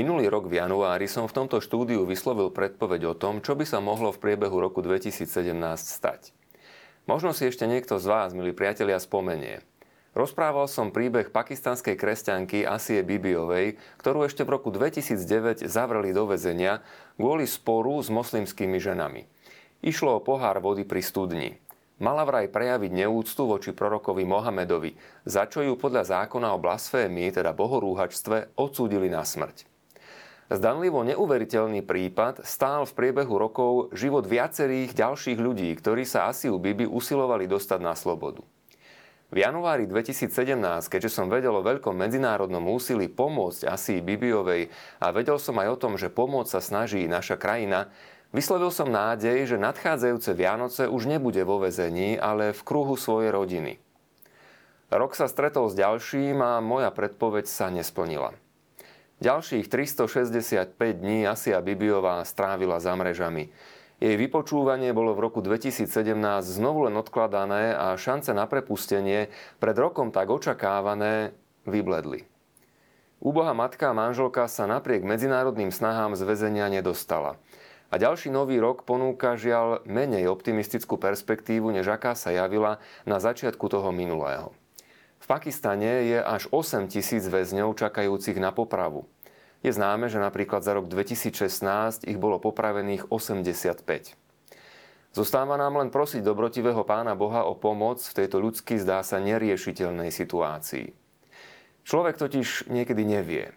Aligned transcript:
Minulý 0.00 0.32
rok 0.32 0.48
v 0.48 0.64
januári 0.64 1.04
som 1.04 1.28
v 1.28 1.36
tomto 1.44 1.60
štúdiu 1.60 2.08
vyslovil 2.08 2.48
predpoveď 2.48 3.12
o 3.12 3.14
tom, 3.20 3.44
čo 3.44 3.52
by 3.52 3.68
sa 3.68 3.84
mohlo 3.84 4.16
v 4.16 4.32
priebehu 4.32 4.56
roku 4.56 4.80
2017 4.80 5.28
stať. 5.76 6.32
Možno 7.04 7.36
si 7.36 7.44
ešte 7.44 7.68
niekto 7.68 8.00
z 8.00 8.08
vás, 8.08 8.32
milí 8.32 8.56
priatelia, 8.56 8.96
spomenie. 8.96 9.60
Rozprával 10.16 10.72
som 10.72 10.88
príbeh 10.88 11.28
pakistanskej 11.28 12.00
kresťanky 12.00 12.64
Asie 12.64 13.04
Bibiovej, 13.04 13.76
ktorú 14.00 14.24
ešte 14.24 14.40
v 14.40 14.56
roku 14.56 14.72
2009 14.72 15.68
zavreli 15.68 16.16
do 16.16 16.24
väzenia 16.24 16.80
kvôli 17.20 17.44
sporu 17.44 18.00
s 18.00 18.08
moslimskými 18.08 18.80
ženami. 18.80 19.28
Išlo 19.84 20.16
o 20.16 20.24
pohár 20.24 20.64
vody 20.64 20.88
pri 20.88 21.04
studni. 21.04 21.60
Mala 22.00 22.24
vraj 22.24 22.48
prejaviť 22.48 23.04
neúctu 23.04 23.44
voči 23.44 23.76
prorokovi 23.76 24.24
Mohamedovi, 24.24 24.96
za 25.28 25.44
čo 25.44 25.60
ju 25.60 25.76
podľa 25.76 26.24
zákona 26.24 26.56
o 26.56 26.62
blasfémii, 26.64 27.36
teda 27.36 27.52
bohorúhačstve, 27.52 28.56
odsúdili 28.56 29.12
na 29.12 29.28
smrť. 29.28 29.68
Zdanlivo 30.50 31.06
neuveriteľný 31.06 31.86
prípad 31.86 32.42
stál 32.42 32.82
v 32.82 32.90
priebehu 32.98 33.38
rokov 33.38 33.94
život 33.94 34.26
viacerých 34.26 34.98
ďalších 34.98 35.38
ľudí, 35.38 35.70
ktorí 35.78 36.02
sa 36.02 36.26
asi 36.26 36.50
u 36.50 36.58
Bibi 36.58 36.90
usilovali 36.90 37.46
dostať 37.46 37.78
na 37.78 37.94
slobodu. 37.94 38.42
V 39.30 39.46
januári 39.46 39.86
2017, 39.86 40.58
keďže 40.90 41.06
som 41.06 41.30
vedel 41.30 41.54
o 41.54 41.62
veľkom 41.62 41.94
medzinárodnom 41.94 42.66
úsilí 42.66 43.06
pomôcť 43.06 43.70
Asii 43.70 44.02
Bibiovej 44.02 44.74
a 44.98 45.14
vedel 45.14 45.38
som 45.38 45.54
aj 45.54 45.70
o 45.70 45.78
tom, 45.78 45.94
že 45.94 46.10
pomôcť 46.10 46.50
sa 46.50 46.58
snaží 46.58 47.06
naša 47.06 47.38
krajina, 47.38 47.86
vyslovil 48.34 48.74
som 48.74 48.90
nádej, 48.90 49.46
že 49.46 49.54
nadchádzajúce 49.54 50.34
Vianoce 50.34 50.90
už 50.90 51.06
nebude 51.06 51.46
vo 51.46 51.62
vezení, 51.62 52.18
ale 52.18 52.50
v 52.50 52.62
kruhu 52.66 52.98
svojej 52.98 53.30
rodiny. 53.30 53.78
Rok 54.90 55.14
sa 55.14 55.30
stretol 55.30 55.70
s 55.70 55.78
ďalším 55.78 56.42
a 56.42 56.58
moja 56.58 56.90
predpoveď 56.90 57.46
sa 57.46 57.70
nesplnila. 57.70 58.34
Ďalších 59.20 59.68
365 59.68 60.80
dní 60.96 61.28
Asia 61.28 61.60
Bibiová 61.60 62.24
strávila 62.24 62.80
za 62.80 62.96
mrežami. 62.96 63.52
Jej 64.00 64.16
vypočúvanie 64.16 64.96
bolo 64.96 65.12
v 65.12 65.28
roku 65.28 65.44
2017 65.44 65.84
znovu 66.40 66.88
len 66.88 66.96
odkladané 66.96 67.76
a 67.76 68.00
šance 68.00 68.32
na 68.32 68.48
prepustenie 68.48 69.28
pred 69.60 69.76
rokom 69.76 70.08
tak 70.08 70.24
očakávané 70.32 71.36
vybledli. 71.68 72.24
Úboha 73.20 73.52
matka 73.52 73.92
a 73.92 73.96
manželka 73.96 74.48
sa 74.48 74.64
napriek 74.64 75.04
medzinárodným 75.04 75.68
snahám 75.68 76.16
z 76.16 76.24
väzenia 76.24 76.72
nedostala. 76.72 77.36
A 77.92 78.00
ďalší 78.00 78.32
nový 78.32 78.56
rok 78.56 78.88
ponúka 78.88 79.36
žiaľ 79.36 79.84
menej 79.84 80.32
optimistickú 80.32 80.96
perspektívu, 80.96 81.68
než 81.68 81.92
aká 81.92 82.16
sa 82.16 82.32
javila 82.32 82.80
na 83.04 83.20
začiatku 83.20 83.68
toho 83.68 83.92
minulého. 83.92 84.56
Pakistane 85.30 86.10
je 86.10 86.18
až 86.18 86.50
8 86.50 86.90
tisíc 86.90 87.22
väzňov 87.22 87.78
čakajúcich 87.78 88.34
na 88.42 88.50
popravu. 88.50 89.06
Je 89.62 89.70
známe, 89.70 90.10
že 90.10 90.18
napríklad 90.18 90.66
za 90.66 90.74
rok 90.74 90.90
2016 90.90 92.02
ich 92.02 92.18
bolo 92.18 92.42
popravených 92.42 93.14
85. 93.14 93.86
Zostáva 95.14 95.54
nám 95.54 95.78
len 95.78 95.94
prosiť 95.94 96.26
dobrotivého 96.26 96.82
pána 96.82 97.14
Boha 97.14 97.46
o 97.46 97.54
pomoc 97.54 98.02
v 98.02 98.16
tejto 98.18 98.42
ľudsky 98.42 98.74
zdá 98.82 99.06
sa 99.06 99.22
neriešiteľnej 99.22 100.10
situácii. 100.10 100.90
Človek 101.86 102.18
totiž 102.18 102.66
niekedy 102.66 103.06
nevie. 103.06 103.54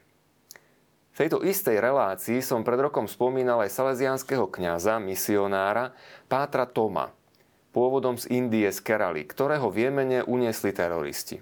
V 1.13 1.25
tejto 1.25 1.41
istej 1.41 1.81
relácii 1.81 2.37
som 2.45 2.61
pred 2.61 2.85
rokom 2.85 3.09
spomínal 3.09 3.65
aj 3.65 3.73
salesianského 3.73 4.45
kňaza, 4.45 5.01
misionára, 5.01 5.97
Pátra 6.29 6.69
Toma, 6.69 7.13
pôvodom 7.73 8.17
z 8.21 8.29
Indie 8.29 8.69
z 8.69 8.77
Kerali, 8.77 9.25
ktorého 9.25 9.73
v 9.73 9.89
Jemene 9.89 10.21
uniesli 10.21 10.69
teroristi. 10.69 11.41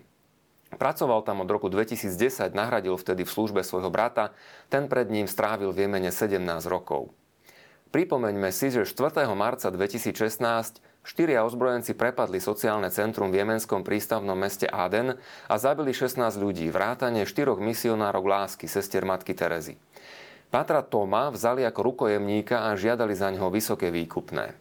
Pracoval 0.71 1.23
tam 1.27 1.43
od 1.43 1.49
roku 1.51 1.67
2010, 1.67 2.55
nahradil 2.55 2.95
vtedy 2.95 3.27
v 3.27 3.31
službe 3.31 3.61
svojho 3.63 3.91
brata, 3.91 4.31
ten 4.71 4.87
pred 4.87 5.11
ním 5.11 5.27
strávil 5.27 5.75
v 5.75 5.87
Jemene 5.87 6.11
17 6.11 6.39
rokov. 6.71 7.11
Pripomeňme 7.91 8.55
si, 8.55 8.71
že 8.71 8.87
4. 8.87 9.27
marca 9.35 9.67
2016 9.67 10.79
štyria 11.03 11.43
ozbrojenci 11.43 11.91
prepadli 11.91 12.39
sociálne 12.39 12.87
centrum 12.87 13.35
v 13.35 13.43
jemenskom 13.43 13.83
prístavnom 13.83 14.37
meste 14.37 14.63
Aden 14.63 15.19
a 15.51 15.55
zabili 15.59 15.91
16 15.91 16.39
ľudí, 16.39 16.71
vrátane 16.71 17.27
štyroch 17.27 17.59
misionárov 17.59 18.23
lásky, 18.23 18.71
sestier 18.71 19.03
matky 19.03 19.35
Terezy. 19.35 19.75
Patra 20.47 20.87
Toma 20.87 21.35
vzali 21.35 21.67
ako 21.67 21.91
rukojemníka 21.91 22.71
a 22.71 22.79
žiadali 22.79 23.11
za 23.11 23.27
ňoho 23.35 23.51
vysoké 23.51 23.91
výkupné. 23.91 24.55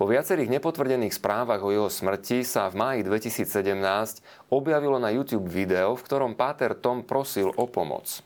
Po 0.00 0.08
viacerých 0.08 0.48
nepotvrdených 0.48 1.12
správach 1.12 1.60
o 1.60 1.68
jeho 1.68 1.92
smrti 1.92 2.40
sa 2.40 2.72
v 2.72 2.80
máji 2.80 3.00
2017 3.04 4.48
objavilo 4.48 4.96
na 4.96 5.12
YouTube 5.12 5.44
video, 5.52 5.92
v 5.92 6.00
ktorom 6.00 6.32
Páter 6.40 6.72
Tom 6.72 7.04
prosil 7.04 7.52
o 7.52 7.68
pomoc. 7.68 8.24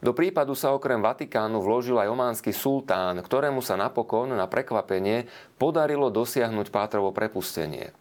Do 0.00 0.16
prípadu 0.16 0.56
sa 0.56 0.72
okrem 0.72 1.04
Vatikánu 1.04 1.60
vložil 1.60 2.00
aj 2.00 2.08
ománsky 2.08 2.48
sultán, 2.48 3.20
ktorému 3.20 3.60
sa 3.60 3.76
napokon 3.76 4.32
na 4.32 4.48
prekvapenie 4.48 5.28
podarilo 5.60 6.08
dosiahnuť 6.08 6.72
Pátrovo 6.72 7.12
prepustenie. 7.12 7.92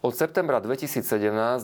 Od 0.00 0.16
septembra 0.16 0.64
2017 0.64 1.04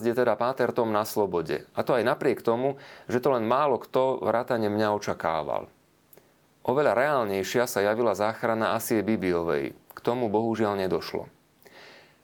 je 0.05 0.13
teda 0.13 0.37
Páter 0.37 0.69
Tom 0.69 0.93
na 0.93 1.01
slobode. 1.01 1.65
A 1.73 1.81
to 1.81 1.97
aj 1.97 2.05
napriek 2.05 2.45
tomu, 2.45 2.77
že 3.09 3.17
to 3.17 3.33
len 3.33 3.49
málo 3.49 3.81
kto 3.81 4.21
vrátane 4.21 4.69
mňa 4.69 5.01
očakával. 5.01 5.65
Oveľa 6.61 6.93
reálnejšia 6.93 7.65
sa 7.65 7.81
javila 7.81 8.13
záchrana 8.13 8.77
Asie 8.77 9.01
Bibiovej, 9.01 9.84
tomu 10.05 10.29
bohužiaľ 10.29 10.77
nedošlo. 10.85 11.25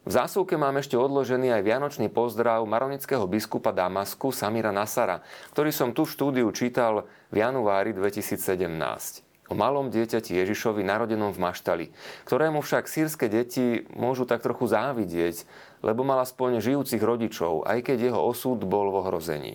V 0.02 0.10
zásuvke 0.10 0.58
mám 0.58 0.82
ešte 0.82 0.98
odložený 0.98 1.54
aj 1.54 1.62
vianočný 1.62 2.10
pozdrav 2.10 2.66
maronického 2.66 3.22
biskupa 3.30 3.70
Damasku 3.70 4.34
Samira 4.34 4.74
Nasara, 4.74 5.22
ktorý 5.54 5.70
som 5.70 5.94
tu 5.94 6.10
v 6.10 6.14
štúdiu 6.14 6.50
čítal 6.54 7.06
v 7.30 7.46
januári 7.46 7.94
2017 7.94 9.30
o 9.52 9.54
malom 9.54 9.92
dieťati 9.92 10.32
Ježišovi 10.32 10.80
narodenom 10.80 11.36
v 11.36 11.44
Maštali, 11.44 11.86
ktorému 12.24 12.64
však 12.64 12.88
sírske 12.88 13.28
deti 13.28 13.84
môžu 13.92 14.24
tak 14.24 14.40
trochu 14.40 14.72
závidieť, 14.72 15.44
lebo 15.84 16.08
mal 16.08 16.24
aspoň 16.24 16.64
žijúcich 16.64 17.04
rodičov, 17.04 17.68
aj 17.68 17.84
keď 17.84 18.10
jeho 18.10 18.22
osud 18.24 18.64
bol 18.64 18.88
v 18.96 19.00
ohrození. 19.04 19.54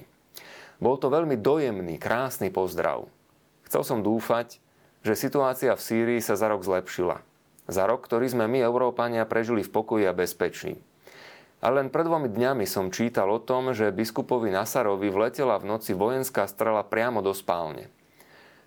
Bol 0.84 1.00
to 1.00 1.08
veľmi 1.08 1.40
dojemný, 1.40 1.96
krásny 1.96 2.52
pozdrav. 2.52 3.08
Chcel 3.64 3.82
som 3.88 4.04
dúfať, 4.04 4.60
že 5.00 5.16
situácia 5.16 5.72
v 5.72 5.80
Sýrii 5.80 6.20
sa 6.20 6.36
za 6.36 6.52
rok 6.52 6.60
zlepšila 6.60 7.24
za 7.66 7.84
rok, 7.86 8.06
ktorý 8.06 8.30
sme 8.30 8.46
my, 8.46 8.62
Európania, 8.62 9.28
prežili 9.28 9.66
v 9.66 9.70
pokoji 9.70 10.04
a 10.06 10.14
bezpečí. 10.14 10.78
A 11.64 11.72
len 11.72 11.88
pred 11.90 12.06
dvomi 12.06 12.30
dňami 12.30 12.68
som 12.68 12.94
čítal 12.94 13.26
o 13.32 13.42
tom, 13.42 13.74
že 13.74 13.90
biskupovi 13.90 14.52
Nasarovi 14.52 15.08
vletela 15.10 15.56
v 15.58 15.74
noci 15.74 15.96
vojenská 15.96 16.46
strela 16.46 16.84
priamo 16.84 17.24
do 17.24 17.32
spálne. 17.32 17.88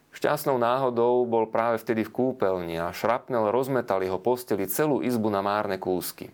Šťastnou 0.10 0.58
náhodou 0.58 1.22
bol 1.30 1.46
práve 1.46 1.78
vtedy 1.78 2.02
v 2.02 2.12
kúpeľni 2.12 2.82
a 2.82 2.90
šrapnel 2.90 3.54
rozmetal 3.54 4.02
jeho 4.02 4.18
posteli 4.18 4.66
celú 4.66 5.06
izbu 5.06 5.30
na 5.30 5.46
márne 5.46 5.78
kúsky. 5.78 6.34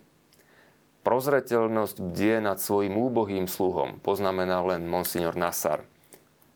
Prozreteľnosť 1.03 2.01
bdie 2.01 2.41
nad 2.41 2.57
svojim 2.57 2.95
úbohým 2.97 3.45
sluhom, 3.45 3.99
poznamenal 4.01 4.65
len 4.65 4.87
monsignor 4.87 5.37
Nasar. 5.37 5.85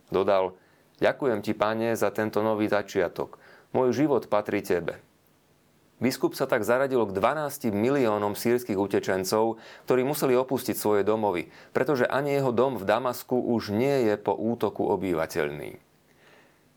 Dodal, 0.09 0.57
ďakujem 1.03 1.45
ti, 1.45 1.53
pane, 1.53 1.93
za 1.93 2.09
tento 2.09 2.41
nový 2.41 2.65
začiatok. 2.65 3.37
Môj 3.75 3.93
život 3.93 4.25
patrí 4.25 4.65
tebe. 4.65 4.97
Biskup 5.99 6.31
sa 6.31 6.47
tak 6.47 6.63
zaradil 6.63 7.03
k 7.03 7.11
12 7.11 7.75
miliónom 7.75 8.31
sírskych 8.31 8.79
utečencov, 8.79 9.59
ktorí 9.83 10.07
museli 10.07 10.31
opustiť 10.31 10.79
svoje 10.79 11.03
domovy, 11.03 11.51
pretože 11.75 12.07
ani 12.07 12.39
jeho 12.39 12.55
dom 12.55 12.79
v 12.79 12.87
Damasku 12.87 13.35
už 13.35 13.75
nie 13.75 14.07
je 14.07 14.15
po 14.15 14.31
útoku 14.31 14.87
obývateľný. 14.87 15.75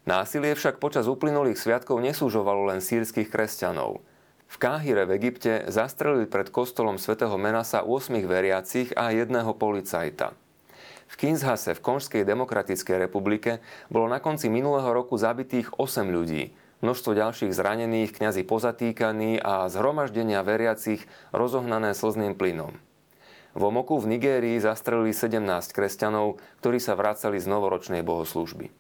Násilie 0.03 0.59
však 0.59 0.83
počas 0.83 1.07
uplynulých 1.07 1.55
sviatkov 1.55 2.03
nesúžovalo 2.03 2.67
len 2.67 2.83
sírskych 2.83 3.31
kresťanov. 3.31 4.03
V 4.51 4.57
Káhire 4.59 5.07
v 5.07 5.15
Egypte 5.23 5.71
zastrelili 5.71 6.27
pred 6.27 6.51
kostolom 6.51 6.99
svätého 6.99 7.39
Menasa 7.39 7.87
8 7.87 8.19
veriacich 8.27 8.91
a 8.99 9.15
jedného 9.15 9.55
policajta. 9.55 10.35
V 11.07 11.15
Kinshase 11.15 11.79
v 11.79 11.85
Konžskej 11.85 12.27
demokratickej 12.27 13.07
republike 13.07 13.63
bolo 13.87 14.11
na 14.11 14.19
konci 14.19 14.51
minulého 14.51 14.91
roku 14.91 15.15
zabitých 15.15 15.71
8 15.79 16.11
ľudí, 16.11 16.51
množstvo 16.83 17.15
ďalších 17.15 17.55
zranených, 17.55 18.13
kňazi 18.19 18.43
pozatýkaní 18.43 19.39
a 19.39 19.71
zhromaždenia 19.71 20.43
veriacich 20.43 21.07
rozohnané 21.31 21.95
slzným 21.95 22.35
plynom. 22.35 22.75
V 23.55 23.63
Omoku 23.63 24.01
v 24.03 24.17
Nigérii 24.19 24.59
zastrelili 24.59 25.15
17 25.15 25.39
kresťanov, 25.73 26.43
ktorí 26.61 26.83
sa 26.83 26.99
vracali 26.99 27.39
z 27.39 27.47
novoročnej 27.47 28.03
bohoslúžby. 28.03 28.73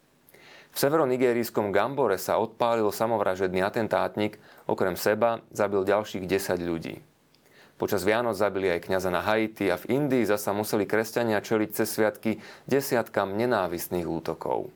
V 0.72 0.76
severo-nigérijskom 0.80 1.68
Gambore 1.68 2.16
sa 2.16 2.40
odpálil 2.40 2.88
samovražedný 2.88 3.60
atentátnik, 3.60 4.40
okrem 4.64 4.96
seba 4.96 5.44
zabil 5.52 5.84
ďalších 5.84 6.24
10 6.24 6.64
ľudí. 6.64 7.04
Počas 7.76 8.06
Vianoc 8.08 8.40
zabili 8.40 8.72
aj 8.72 8.88
kňaza 8.88 9.10
na 9.12 9.20
Haiti 9.20 9.68
a 9.68 9.76
v 9.76 9.92
Indii 9.92 10.24
zasa 10.24 10.56
museli 10.56 10.88
kresťania 10.88 11.44
čeliť 11.44 11.68
cez 11.76 11.92
sviatky 11.92 12.40
desiatkam 12.64 13.36
nenávistných 13.36 14.08
útokov. 14.08 14.72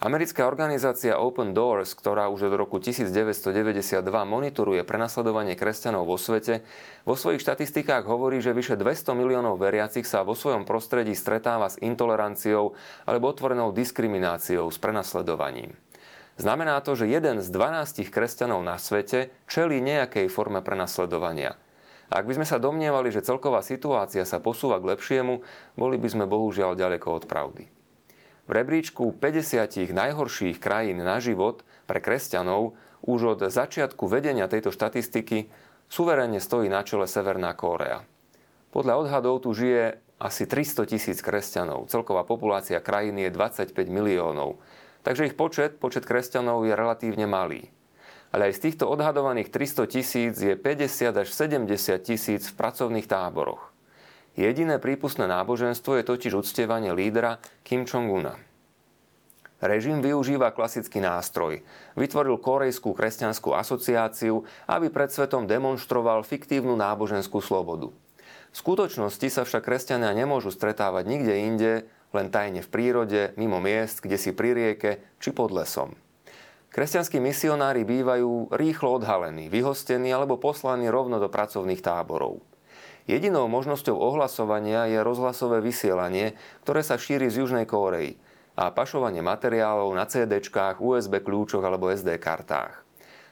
Americká 0.00 0.48
organizácia 0.48 1.20
Open 1.20 1.52
Doors, 1.52 1.92
ktorá 1.92 2.32
už 2.32 2.48
od 2.48 2.56
roku 2.56 2.80
1992 2.80 4.00
monitoruje 4.24 4.80
prenasledovanie 4.80 5.52
kresťanov 5.60 6.08
vo 6.08 6.16
svete, 6.16 6.64
vo 7.04 7.20
svojich 7.20 7.44
štatistikách 7.44 8.08
hovorí, 8.08 8.40
že 8.40 8.56
vyše 8.56 8.80
200 8.80 9.12
miliónov 9.12 9.60
veriacich 9.60 10.08
sa 10.08 10.24
vo 10.24 10.32
svojom 10.32 10.64
prostredí 10.64 11.12
stretáva 11.12 11.68
s 11.68 11.76
intoleranciou 11.84 12.72
alebo 13.04 13.28
otvorenou 13.28 13.76
diskrimináciou, 13.76 14.72
s 14.72 14.80
prenasledovaním. 14.80 15.76
Znamená 16.40 16.80
to, 16.80 16.96
že 16.96 17.04
jeden 17.04 17.44
z 17.44 17.52
12 17.52 18.08
kresťanov 18.08 18.64
na 18.64 18.80
svete 18.80 19.28
čelí 19.52 19.84
nejakej 19.84 20.32
forme 20.32 20.64
prenasledovania. 20.64 21.60
Ak 22.08 22.24
by 22.24 22.40
sme 22.40 22.48
sa 22.48 22.56
domnievali, 22.56 23.12
že 23.12 23.20
celková 23.20 23.60
situácia 23.60 24.24
sa 24.24 24.40
posúva 24.40 24.80
k 24.80 24.96
lepšiemu, 24.96 25.44
boli 25.76 26.00
by 26.00 26.08
sme 26.08 26.24
bohužiaľ 26.24 26.72
ďaleko 26.72 27.20
od 27.20 27.28
pravdy. 27.28 27.79
V 28.50 28.58
rebríčku 28.58 29.14
50 29.14 29.94
najhorších 29.94 30.58
krajín 30.58 31.06
na 31.06 31.22
život 31.22 31.62
pre 31.86 32.02
kresťanov 32.02 32.74
už 33.06 33.38
od 33.38 33.40
začiatku 33.46 34.10
vedenia 34.10 34.50
tejto 34.50 34.74
štatistiky 34.74 35.46
suverénne 35.86 36.42
stojí 36.42 36.66
na 36.66 36.82
čele 36.82 37.06
Severná 37.06 37.54
Kórea. 37.54 38.02
Podľa 38.74 39.06
odhadov 39.06 39.46
tu 39.46 39.54
žije 39.54 40.02
asi 40.18 40.50
300 40.50 40.82
tisíc 40.90 41.22
kresťanov. 41.22 41.86
Celková 41.94 42.26
populácia 42.26 42.82
krajiny 42.82 43.30
je 43.30 43.38
25 43.38 43.86
miliónov. 43.86 44.58
Takže 45.06 45.30
ich 45.30 45.38
počet, 45.38 45.78
počet 45.78 46.02
kresťanov 46.02 46.66
je 46.66 46.74
relatívne 46.74 47.30
malý. 47.30 47.70
Ale 48.34 48.50
aj 48.50 48.58
z 48.58 48.62
týchto 48.66 48.90
odhadovaných 48.90 49.54
300 49.54 49.86
tisíc 49.86 50.34
je 50.42 50.58
50 50.58 51.22
až 51.22 51.28
70 51.30 51.70
tisíc 52.02 52.50
v 52.50 52.54
pracovných 52.58 53.06
táboroch. 53.06 53.69
Jediné 54.38 54.78
prípustné 54.78 55.26
náboženstvo 55.26 55.98
je 55.98 56.04
totiž 56.06 56.38
uctievanie 56.38 56.94
lídra 56.94 57.42
Kim 57.66 57.82
Jong-una. 57.82 58.38
Režim 59.60 60.00
využíva 60.00 60.56
klasický 60.56 61.04
nástroj. 61.04 61.60
Vytvoril 61.92 62.40
Korejskú 62.40 62.96
kresťanskú 62.96 63.52
asociáciu, 63.52 64.48
aby 64.64 64.88
pred 64.88 65.12
svetom 65.12 65.44
demonstroval 65.44 66.24
fiktívnu 66.24 66.72
náboženskú 66.80 67.44
slobodu. 67.44 67.92
V 68.50 68.56
skutočnosti 68.56 69.28
sa 69.28 69.42
však 69.44 69.62
kresťania 69.62 70.16
nemôžu 70.16 70.48
stretávať 70.48 71.04
nikde 71.06 71.34
inde, 71.36 71.72
len 72.16 72.32
tajne 72.32 72.64
v 72.64 72.72
prírode, 72.72 73.20
mimo 73.36 73.60
miest, 73.60 74.00
kde 74.00 74.16
si 74.16 74.32
pri 74.32 74.56
rieke 74.56 74.90
či 75.20 75.30
pod 75.30 75.52
lesom. 75.52 75.92
Kresťanskí 76.70 77.20
misionári 77.20 77.84
bývajú 77.84 78.54
rýchlo 78.54 78.96
odhalení, 78.96 79.50
vyhostení 79.52 80.08
alebo 80.10 80.40
poslaní 80.40 80.88
rovno 80.88 81.20
do 81.20 81.28
pracovných 81.28 81.82
táborov. 81.84 82.40
Jedinou 83.08 83.48
možnosťou 83.48 83.96
ohlasovania 83.96 84.90
je 84.90 85.00
rozhlasové 85.00 85.64
vysielanie, 85.64 86.36
ktoré 86.66 86.84
sa 86.84 87.00
šíri 87.00 87.32
z 87.32 87.44
Južnej 87.44 87.64
Kórei 87.64 88.20
a 88.60 88.68
pašovanie 88.68 89.24
materiálov 89.24 89.88
na 89.96 90.04
CD, 90.04 90.42
USB 90.80 91.24
kľúčoch 91.24 91.64
alebo 91.64 91.88
SD 91.88 92.20
kartách. 92.20 92.84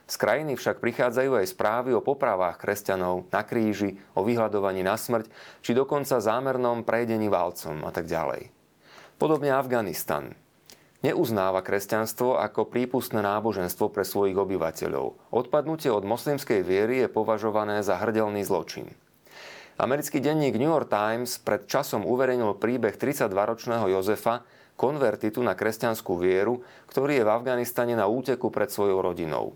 Z 0.08 0.16
krajiny 0.16 0.56
však 0.56 0.80
prichádzajú 0.80 1.36
aj 1.36 1.52
správy 1.52 1.92
o 1.92 2.00
popravách 2.00 2.56
kresťanov 2.56 3.28
na 3.28 3.44
kríži, 3.44 4.00
o 4.16 4.24
vyhľadovaní 4.24 4.80
na 4.80 4.96
smrť, 4.96 5.28
či 5.60 5.76
dokonca 5.76 6.16
zámernom 6.16 6.80
prejdení 6.80 7.28
valcom 7.28 7.84
a 7.84 7.92
tak 7.92 8.08
ďalej. 8.08 8.48
Podobne 9.20 9.52
Afganistan. 9.52 10.32
Neuznáva 11.04 11.60
kresťanstvo 11.60 12.40
ako 12.40 12.72
prípustné 12.72 13.20
náboženstvo 13.20 13.92
pre 13.92 14.02
svojich 14.02 14.34
obyvateľov. 14.34 15.30
Odpadnutie 15.30 15.92
od 15.92 16.08
moslimskej 16.08 16.64
viery 16.64 17.04
je 17.04 17.12
považované 17.12 17.84
za 17.84 18.00
hrdelný 18.00 18.42
zločin. 18.48 18.88
Americký 19.78 20.18
denník 20.18 20.58
New 20.58 20.74
York 20.74 20.90
Times 20.90 21.38
pred 21.38 21.70
časom 21.70 22.02
uverejnil 22.02 22.58
príbeh 22.58 22.98
32-ročného 22.98 23.86
Jozefa, 23.94 24.42
konvertitu 24.74 25.38
na 25.38 25.54
kresťanskú 25.54 26.18
vieru, 26.18 26.66
ktorý 26.90 27.22
je 27.22 27.24
v 27.26 27.30
Afganistane 27.30 27.94
na 27.94 28.10
úteku 28.10 28.50
pred 28.50 28.74
svojou 28.74 28.98
rodinou. 28.98 29.54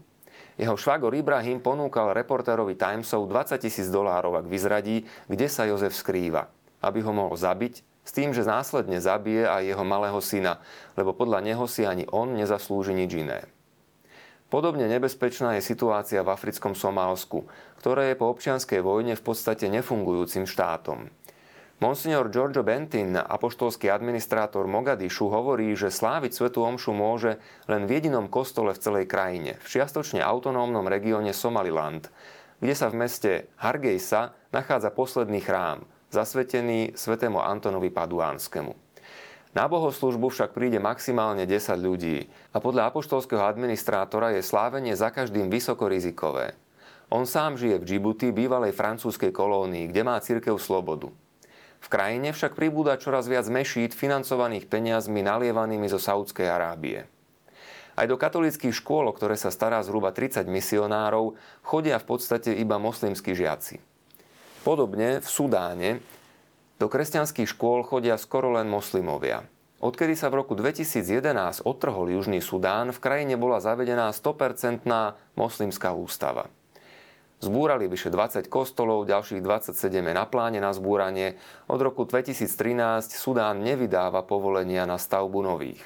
Jeho 0.54 0.78
švagor 0.78 1.10
Ibrahim 1.18 1.58
ponúkal 1.58 2.14
reportérovi 2.14 2.78
Timesov 2.78 3.26
20 3.26 3.66
tisíc 3.66 3.90
dolárov, 3.90 4.38
ak 4.38 4.46
vyzradí, 4.46 5.02
kde 5.26 5.50
sa 5.50 5.66
Jozef 5.66 5.90
skrýva, 5.90 6.46
aby 6.86 7.02
ho 7.02 7.10
mohol 7.10 7.34
zabiť, 7.34 7.82
s 8.06 8.10
tým, 8.14 8.30
že 8.30 8.46
následne 8.46 9.02
zabije 9.02 9.50
aj 9.50 9.74
jeho 9.74 9.82
malého 9.82 10.22
syna, 10.22 10.62
lebo 10.94 11.18
podľa 11.18 11.42
neho 11.42 11.66
si 11.66 11.82
ani 11.82 12.06
on 12.14 12.38
nezaslúži 12.38 12.94
nič 12.94 13.10
iné. 13.18 13.42
Podobne 14.52 14.84
nebezpečná 14.84 15.56
je 15.56 15.64
situácia 15.64 16.20
v 16.20 16.28
africkom 16.28 16.76
Somálsku, 16.76 17.48
ktoré 17.80 18.12
je 18.12 18.20
po 18.20 18.28
občianskej 18.28 18.84
vojne 18.84 19.16
v 19.16 19.24
podstate 19.24 19.72
nefungujúcim 19.72 20.44
štátom. 20.44 21.08
Monsignor 21.80 22.28
Giorgio 22.28 22.60
Bentin, 22.60 23.16
apoštolský 23.16 23.88
administrátor 23.88 24.68
Mogadišu, 24.68 25.32
hovorí, 25.32 25.72
že 25.72 25.88
sláviť 25.88 26.36
Svetu 26.36 26.68
Omšu 26.68 26.92
môže 26.92 27.40
len 27.64 27.88
v 27.88 27.96
jedinom 27.96 28.28
kostole 28.28 28.76
v 28.76 28.82
celej 28.84 29.08
krajine, 29.08 29.56
v 29.56 29.66
čiastočne 29.72 30.20
autonómnom 30.20 30.84
regióne 30.84 31.32
Somaliland, 31.32 32.12
kde 32.60 32.76
sa 32.76 32.92
v 32.92 33.08
meste 33.08 33.48
Hargeysa 33.56 34.36
nachádza 34.52 34.92
posledný 34.92 35.40
chrám, 35.40 35.88
zasvetený 36.12 36.92
svetému 36.92 37.40
Antonovi 37.40 37.88
Paduánskemu. 37.88 38.91
Na 39.52 39.68
bohoslužbu 39.68 40.32
však 40.32 40.56
príde 40.56 40.80
maximálne 40.80 41.44
10 41.44 41.76
ľudí 41.76 42.24
a 42.52 42.58
podľa 42.60 42.88
apoštolského 42.88 43.44
administrátora 43.44 44.32
je 44.32 44.40
slávenie 44.40 44.96
za 44.96 45.12
každým 45.12 45.52
vysoko 45.52 45.92
rizikové. 45.92 46.56
On 47.12 47.28
sám 47.28 47.60
žije 47.60 47.76
v 47.76 47.84
Džibuti, 47.84 48.32
bývalej 48.32 48.72
francúzskej 48.72 49.28
kolónii, 49.28 49.92
kde 49.92 50.02
má 50.08 50.16
církev 50.16 50.56
slobodu. 50.56 51.12
V 51.84 51.88
krajine 51.92 52.32
však 52.32 52.56
pribúda 52.56 52.96
čoraz 52.96 53.28
viac 53.28 53.44
mešít 53.52 53.92
financovaných 53.92 54.72
peniazmi 54.72 55.20
nalievanými 55.20 55.84
zo 55.84 56.00
Saudskej 56.00 56.48
Arábie. 56.48 57.04
Aj 57.92 58.08
do 58.08 58.16
katolických 58.16 58.72
škôl, 58.72 59.04
o 59.04 59.12
ktoré 59.12 59.36
sa 59.36 59.52
stará 59.52 59.84
zhruba 59.84 60.16
30 60.16 60.48
misionárov, 60.48 61.36
chodia 61.60 62.00
v 62.00 62.08
podstate 62.08 62.56
iba 62.56 62.80
moslimskí 62.80 63.36
žiaci. 63.36 63.84
Podobne 64.64 65.20
v 65.20 65.28
Sudáne 65.28 66.00
do 66.82 66.90
kresťanských 66.90 67.46
škôl 67.46 67.86
chodia 67.86 68.18
skoro 68.18 68.58
len 68.58 68.66
moslimovia. 68.66 69.46
Odkedy 69.78 70.18
sa 70.18 70.34
v 70.34 70.42
roku 70.42 70.58
2011 70.58 71.62
odtrhol 71.62 72.10
Južný 72.10 72.42
Sudán, 72.42 72.90
v 72.90 72.98
krajine 72.98 73.38
bola 73.38 73.62
zavedená 73.62 74.10
100% 74.10 74.82
moslimská 75.38 75.94
ústava. 75.94 76.50
Zbúrali 77.38 77.86
vyše 77.86 78.10
20 78.10 78.50
kostolov, 78.50 79.06
ďalších 79.06 79.42
27 79.46 79.94
je 79.94 80.14
na 80.14 80.26
pláne 80.26 80.58
na 80.58 80.74
zbúranie. 80.74 81.38
Od 81.70 81.78
roku 81.78 82.02
2013 82.02 82.50
Sudán 83.14 83.62
nevydáva 83.62 84.26
povolenia 84.26 84.82
na 84.82 84.98
stavbu 84.98 85.38
nových. 85.38 85.82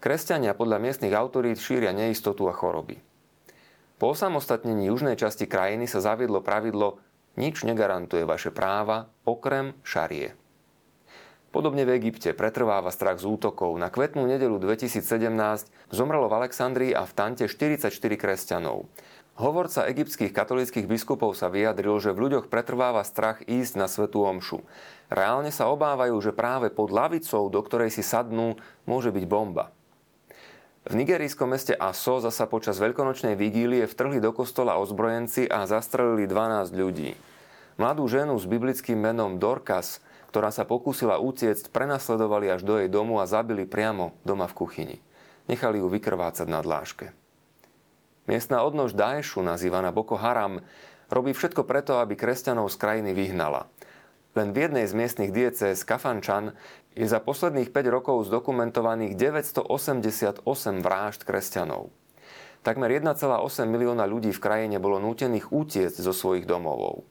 Kresťania 0.00 0.56
podľa 0.56 0.80
miestnych 0.80 1.12
autorít 1.12 1.60
šíria 1.60 1.92
neistotu 1.92 2.48
a 2.48 2.56
choroby. 2.56 3.00
Po 4.00 4.16
osamostatnení 4.16 4.88
južnej 4.88 5.20
časti 5.20 5.44
krajiny 5.44 5.84
sa 5.84 6.00
zaviedlo 6.00 6.40
pravidlo 6.40 7.00
nič 7.38 7.62
negarantuje 7.62 8.26
vaše 8.26 8.50
práva 8.50 9.06
okrem 9.22 9.78
šarie. 9.86 10.34
Podobne 11.48 11.88
v 11.88 11.96
Egypte 11.96 12.36
pretrváva 12.36 12.92
strach 12.92 13.22
z 13.22 13.24
útokov. 13.24 13.72
Na 13.80 13.88
kvetnú 13.88 14.28
nedelu 14.28 14.60
2017 14.60 15.00
zomrelo 15.88 16.28
v 16.28 16.44
Alexandrii 16.44 16.92
a 16.92 17.08
v 17.08 17.12
Tante 17.16 17.48
44 17.48 17.88
kresťanov. 18.20 18.84
Hovorca 19.38 19.86
egyptských 19.86 20.34
katolických 20.34 20.90
biskupov 20.90 21.38
sa 21.38 21.46
vyjadril, 21.46 22.02
že 22.02 22.10
v 22.10 22.26
ľuďoch 22.26 22.50
pretrváva 22.50 23.06
strach 23.06 23.40
ísť 23.46 23.72
na 23.78 23.86
svetú 23.86 24.26
omšu. 24.26 24.66
Reálne 25.08 25.54
sa 25.54 25.70
obávajú, 25.70 26.18
že 26.18 26.34
práve 26.34 26.74
pod 26.74 26.90
lavicou, 26.90 27.46
do 27.46 27.60
ktorej 27.62 27.94
si 27.94 28.02
sadnú, 28.02 28.58
môže 28.84 29.14
byť 29.14 29.24
bomba. 29.30 29.70
V 30.86 30.94
nigerijskom 30.94 31.50
meste 31.50 31.74
Aso 31.74 32.22
zasa 32.22 32.46
počas 32.46 32.78
veľkonočnej 32.78 33.34
vigílie 33.34 33.90
vtrhli 33.90 34.22
do 34.22 34.30
kostola 34.30 34.78
ozbrojenci 34.78 35.50
a 35.50 35.66
zastrelili 35.66 36.30
12 36.30 36.70
ľudí. 36.70 37.18
Mladú 37.78 38.06
ženu 38.06 38.38
s 38.38 38.46
biblickým 38.46 38.98
menom 38.98 39.42
Dorcas, 39.42 39.98
ktorá 40.30 40.54
sa 40.54 40.62
pokúsila 40.62 41.18
utiecť, 41.18 41.74
prenasledovali 41.74 42.52
až 42.52 42.62
do 42.62 42.78
jej 42.78 42.86
domu 42.86 43.18
a 43.18 43.26
zabili 43.26 43.66
priamo 43.66 44.14
doma 44.22 44.46
v 44.46 44.54
kuchyni. 44.54 44.96
Nechali 45.50 45.82
ju 45.82 45.90
vykrvácať 45.90 46.46
na 46.46 46.62
dláške. 46.62 47.10
Miestna 48.28 48.60
odnož 48.60 48.92
Daešu, 48.92 49.40
nazývaná 49.40 49.88
Boko 49.88 50.20
Haram, 50.20 50.60
robí 51.08 51.32
všetko 51.32 51.64
preto, 51.64 51.96
aby 51.96 52.12
kresťanov 52.12 52.68
z 52.68 52.76
krajiny 52.76 53.16
vyhnala. 53.16 53.66
Len 54.36 54.52
v 54.52 54.68
jednej 54.68 54.84
z 54.84 54.92
miestnych 54.92 55.32
diecéz 55.32 55.80
Kafančan 55.82 56.52
je 56.98 57.06
za 57.06 57.22
posledných 57.22 57.70
5 57.70 57.94
rokov 57.94 58.26
zdokumentovaných 58.26 59.14
988 59.14 60.42
vražd 60.82 61.22
kresťanov. 61.22 61.94
Takmer 62.66 62.90
1,8 62.90 63.70
milióna 63.70 64.02
ľudí 64.02 64.34
v 64.34 64.42
krajine 64.42 64.82
bolo 64.82 64.98
nútených 64.98 65.54
utiecť 65.54 65.94
zo 66.02 66.10
svojich 66.10 66.42
domovov. 66.42 67.06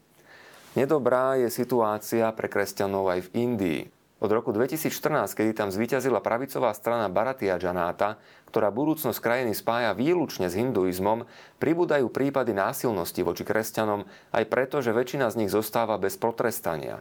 Nedobrá 0.75 1.39
je 1.39 1.47
situácia 1.47 2.27
pre 2.35 2.51
kresťanov 2.51 3.07
aj 3.15 3.19
v 3.25 3.29
Indii. 3.47 3.81
Od 4.17 4.27
roku 4.33 4.51
2014, 4.51 5.37
kedy 5.37 5.55
tam 5.55 5.69
zvíťazila 5.71 6.19
pravicová 6.19 6.73
strana 6.75 7.07
Baratia 7.07 7.55
Janáta, 7.55 8.19
ktorá 8.49 8.73
budúcnosť 8.73 9.23
krajiny 9.23 9.53
spája 9.55 9.95
výlučne 9.95 10.51
s 10.51 10.57
hinduizmom, 10.57 11.23
pribúdajú 11.61 12.11
prípady 12.11 12.51
násilnosti 12.51 13.23
voči 13.23 13.47
kresťanom 13.47 14.03
aj 14.35 14.43
preto, 14.51 14.81
že 14.83 14.91
väčšina 14.91 15.31
z 15.31 15.45
nich 15.45 15.53
zostáva 15.53 15.95
bez 16.01 16.17
potrestania. 16.17 16.99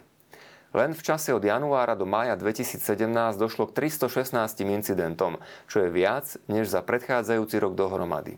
Len 0.76 0.92
v 0.92 1.00
čase 1.00 1.32
od 1.32 1.40
januára 1.40 1.96
do 1.96 2.04
mája 2.04 2.36
2017 2.36 2.84
došlo 3.40 3.72
k 3.72 3.88
316 3.88 4.60
incidentom, 4.60 5.40
čo 5.72 5.80
je 5.80 5.88
viac 5.88 6.36
než 6.52 6.68
za 6.68 6.84
predchádzajúci 6.84 7.56
rok 7.64 7.72
dohromady. 7.72 8.36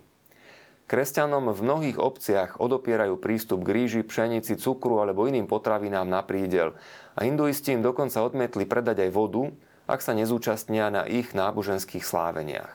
Kresťanom 0.86 1.50
v 1.50 1.60
mnohých 1.66 1.98
obciach 1.98 2.62
odopierajú 2.62 3.18
prístup 3.18 3.66
k 3.66 3.74
ríži, 3.74 4.00
pšenici, 4.06 4.54
cukru 4.54 5.02
alebo 5.02 5.26
iným 5.26 5.50
potravinám 5.50 6.06
na 6.06 6.22
prídel 6.22 6.78
a 7.18 7.26
hinduisti 7.26 7.74
im 7.74 7.82
dokonca 7.82 8.22
odmietli 8.22 8.64
predať 8.70 9.04
aj 9.04 9.10
vodu, 9.10 9.50
ak 9.90 9.98
sa 9.98 10.14
nezúčastnia 10.14 10.94
na 10.94 11.02
ich 11.10 11.34
náboženských 11.34 12.06
sláveniach. 12.06 12.70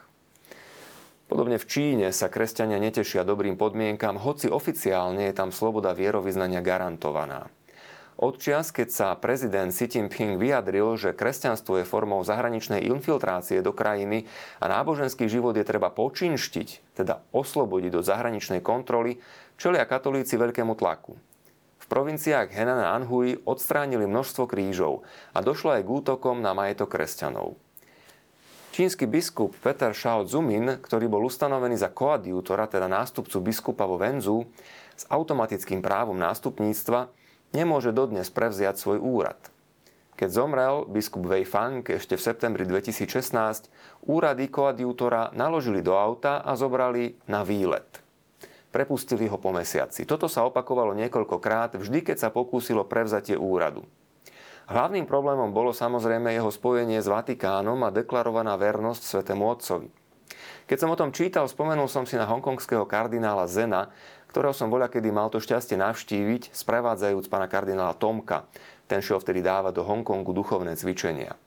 Podobne 1.31 1.55
v 1.55 1.65
Číne 1.65 2.07
sa 2.11 2.27
kresťania 2.27 2.83
netešia 2.83 3.23
dobrým 3.23 3.55
podmienkam, 3.55 4.19
hoci 4.19 4.51
oficiálne 4.51 5.31
je 5.31 5.39
tam 5.39 5.55
sloboda 5.55 5.95
vierovýznania 5.95 6.59
garantovaná. 6.59 7.47
Od 8.13 8.37
čias, 8.37 8.69
keď 8.69 8.89
sa 8.93 9.07
prezident 9.17 9.73
Xi 9.73 9.89
Jinping 9.89 10.37
vyjadril, 10.37 10.93
že 11.01 11.17
kresťanstvo 11.17 11.81
je 11.81 11.89
formou 11.89 12.21
zahraničnej 12.21 12.85
infiltrácie 12.85 13.65
do 13.65 13.73
krajiny 13.73 14.29
a 14.61 14.69
náboženský 14.69 15.25
život 15.25 15.57
je 15.57 15.65
treba 15.65 15.89
počinštiť, 15.89 16.93
teda 16.93 17.25
oslobodiť 17.33 17.89
do 17.89 18.05
zahraničnej 18.05 18.61
kontroly, 18.61 19.17
čelia 19.57 19.89
katolíci 19.89 20.37
veľkému 20.37 20.77
tlaku. 20.77 21.17
V 21.81 21.85
provinciách 21.91 22.53
Henan 22.53 22.79
a 22.79 22.95
Anhui 22.95 23.41
odstránili 23.43 24.07
množstvo 24.07 24.47
krížov 24.47 25.03
a 25.35 25.43
došlo 25.43 25.75
aj 25.75 25.83
k 25.83 25.89
útokom 25.89 26.39
na 26.39 26.55
majetok 26.55 26.95
kresťanov. 26.95 27.59
Čínsky 28.73 29.05
biskup 29.05 29.53
Peter 29.61 29.93
Shao 29.93 30.25
Zumin, 30.25 30.81
ktorý 30.81 31.05
bol 31.05 31.29
ustanovený 31.29 31.77
za 31.77 31.93
koadjútora, 31.93 32.65
teda 32.65 32.89
nástupcu 32.89 33.37
biskupa 33.37 33.85
vo 33.85 34.01
Venzu, 34.01 34.49
s 34.97 35.05
automatickým 35.09 35.81
právom 35.81 36.17
nástupníctva, 36.17 37.09
nemôže 37.53 37.93
dodnes 37.93 38.27
prevziať 38.33 38.75
svoj 38.75 38.99
úrad. 38.99 39.39
Keď 40.13 40.29
zomrel 40.29 40.85
biskup 40.85 41.25
Wei 41.25 41.41
Fang 41.41 41.81
ešte 41.81 42.13
v 42.13 42.25
septembri 42.25 42.69
2016, 42.69 44.05
úrady 44.05 44.45
koadjútora 44.45 45.33
naložili 45.33 45.81
do 45.81 45.97
auta 45.97 46.45
a 46.45 46.53
zobrali 46.53 47.17
na 47.25 47.41
výlet. 47.41 48.01
Prepustili 48.69 49.29
ho 49.29 49.37
po 49.37 49.53
mesiaci. 49.53 50.05
Toto 50.05 50.25
sa 50.25 50.45
opakovalo 50.49 50.97
niekoľkokrát, 50.97 51.77
vždy 51.77 52.01
keď 52.01 52.17
sa 52.17 52.29
pokúsilo 52.33 52.85
prevzatie 52.85 53.37
úradu. 53.37 53.85
Hlavným 54.69 55.05
problémom 55.05 55.51
bolo 55.51 55.75
samozrejme 55.75 56.33
jeho 56.33 56.49
spojenie 56.49 56.97
s 57.03 57.11
Vatikánom 57.11 57.77
a 57.83 57.93
deklarovaná 57.93 58.55
vernosť 58.55 59.01
svetému 59.03 59.43
otcovi. 59.45 59.91
Keď 60.63 60.77
som 60.79 60.89
o 60.89 60.97
tom 60.97 61.11
čítal, 61.11 61.45
spomenul 61.51 61.91
som 61.91 62.07
si 62.07 62.15
na 62.15 62.23
hongkongského 62.23 62.87
kardinála 62.87 63.51
Zena, 63.51 63.91
ktorého 64.33 64.49
som 64.49 64.73
boľa 64.73 64.89
kedy 64.89 65.13
mal 65.13 65.29
to 65.29 65.37
šťastie 65.37 65.77
navštíviť, 65.77 66.57
sprevádzajúc 66.57 67.29
pána 67.29 67.45
kardinála 67.45 67.93
Tomka. 67.93 68.49
Ten 68.89 68.97
šiel 68.97 69.21
vtedy 69.21 69.45
dáva 69.45 69.69
do 69.69 69.85
Hongkongu 69.85 70.33
duchovné 70.33 70.73
cvičenia. 70.73 71.37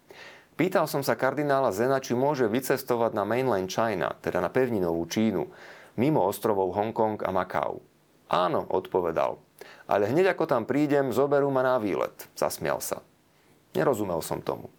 Pýtal 0.54 0.86
som 0.86 1.02
sa 1.02 1.18
kardinála 1.18 1.74
Zena, 1.74 1.98
či 1.98 2.14
môže 2.14 2.46
vycestovať 2.46 3.10
na 3.10 3.26
mainland 3.26 3.66
China, 3.66 4.14
teda 4.22 4.38
na 4.38 4.54
pevninovú 4.54 5.02
Čínu, 5.10 5.50
mimo 5.98 6.22
ostrovov 6.30 6.78
Hongkong 6.78 7.26
a 7.26 7.34
Makau. 7.34 7.82
Áno, 8.30 8.62
odpovedal. 8.70 9.34
Ale 9.90 10.06
hneď 10.06 10.38
ako 10.38 10.46
tam 10.46 10.62
prídem, 10.62 11.10
zoberú 11.10 11.50
ma 11.50 11.66
na 11.66 11.82
výlet. 11.82 12.14
Zasmial 12.38 12.78
sa. 12.78 13.02
Nerozumel 13.74 14.22
som 14.22 14.38
tomu. 14.38 14.70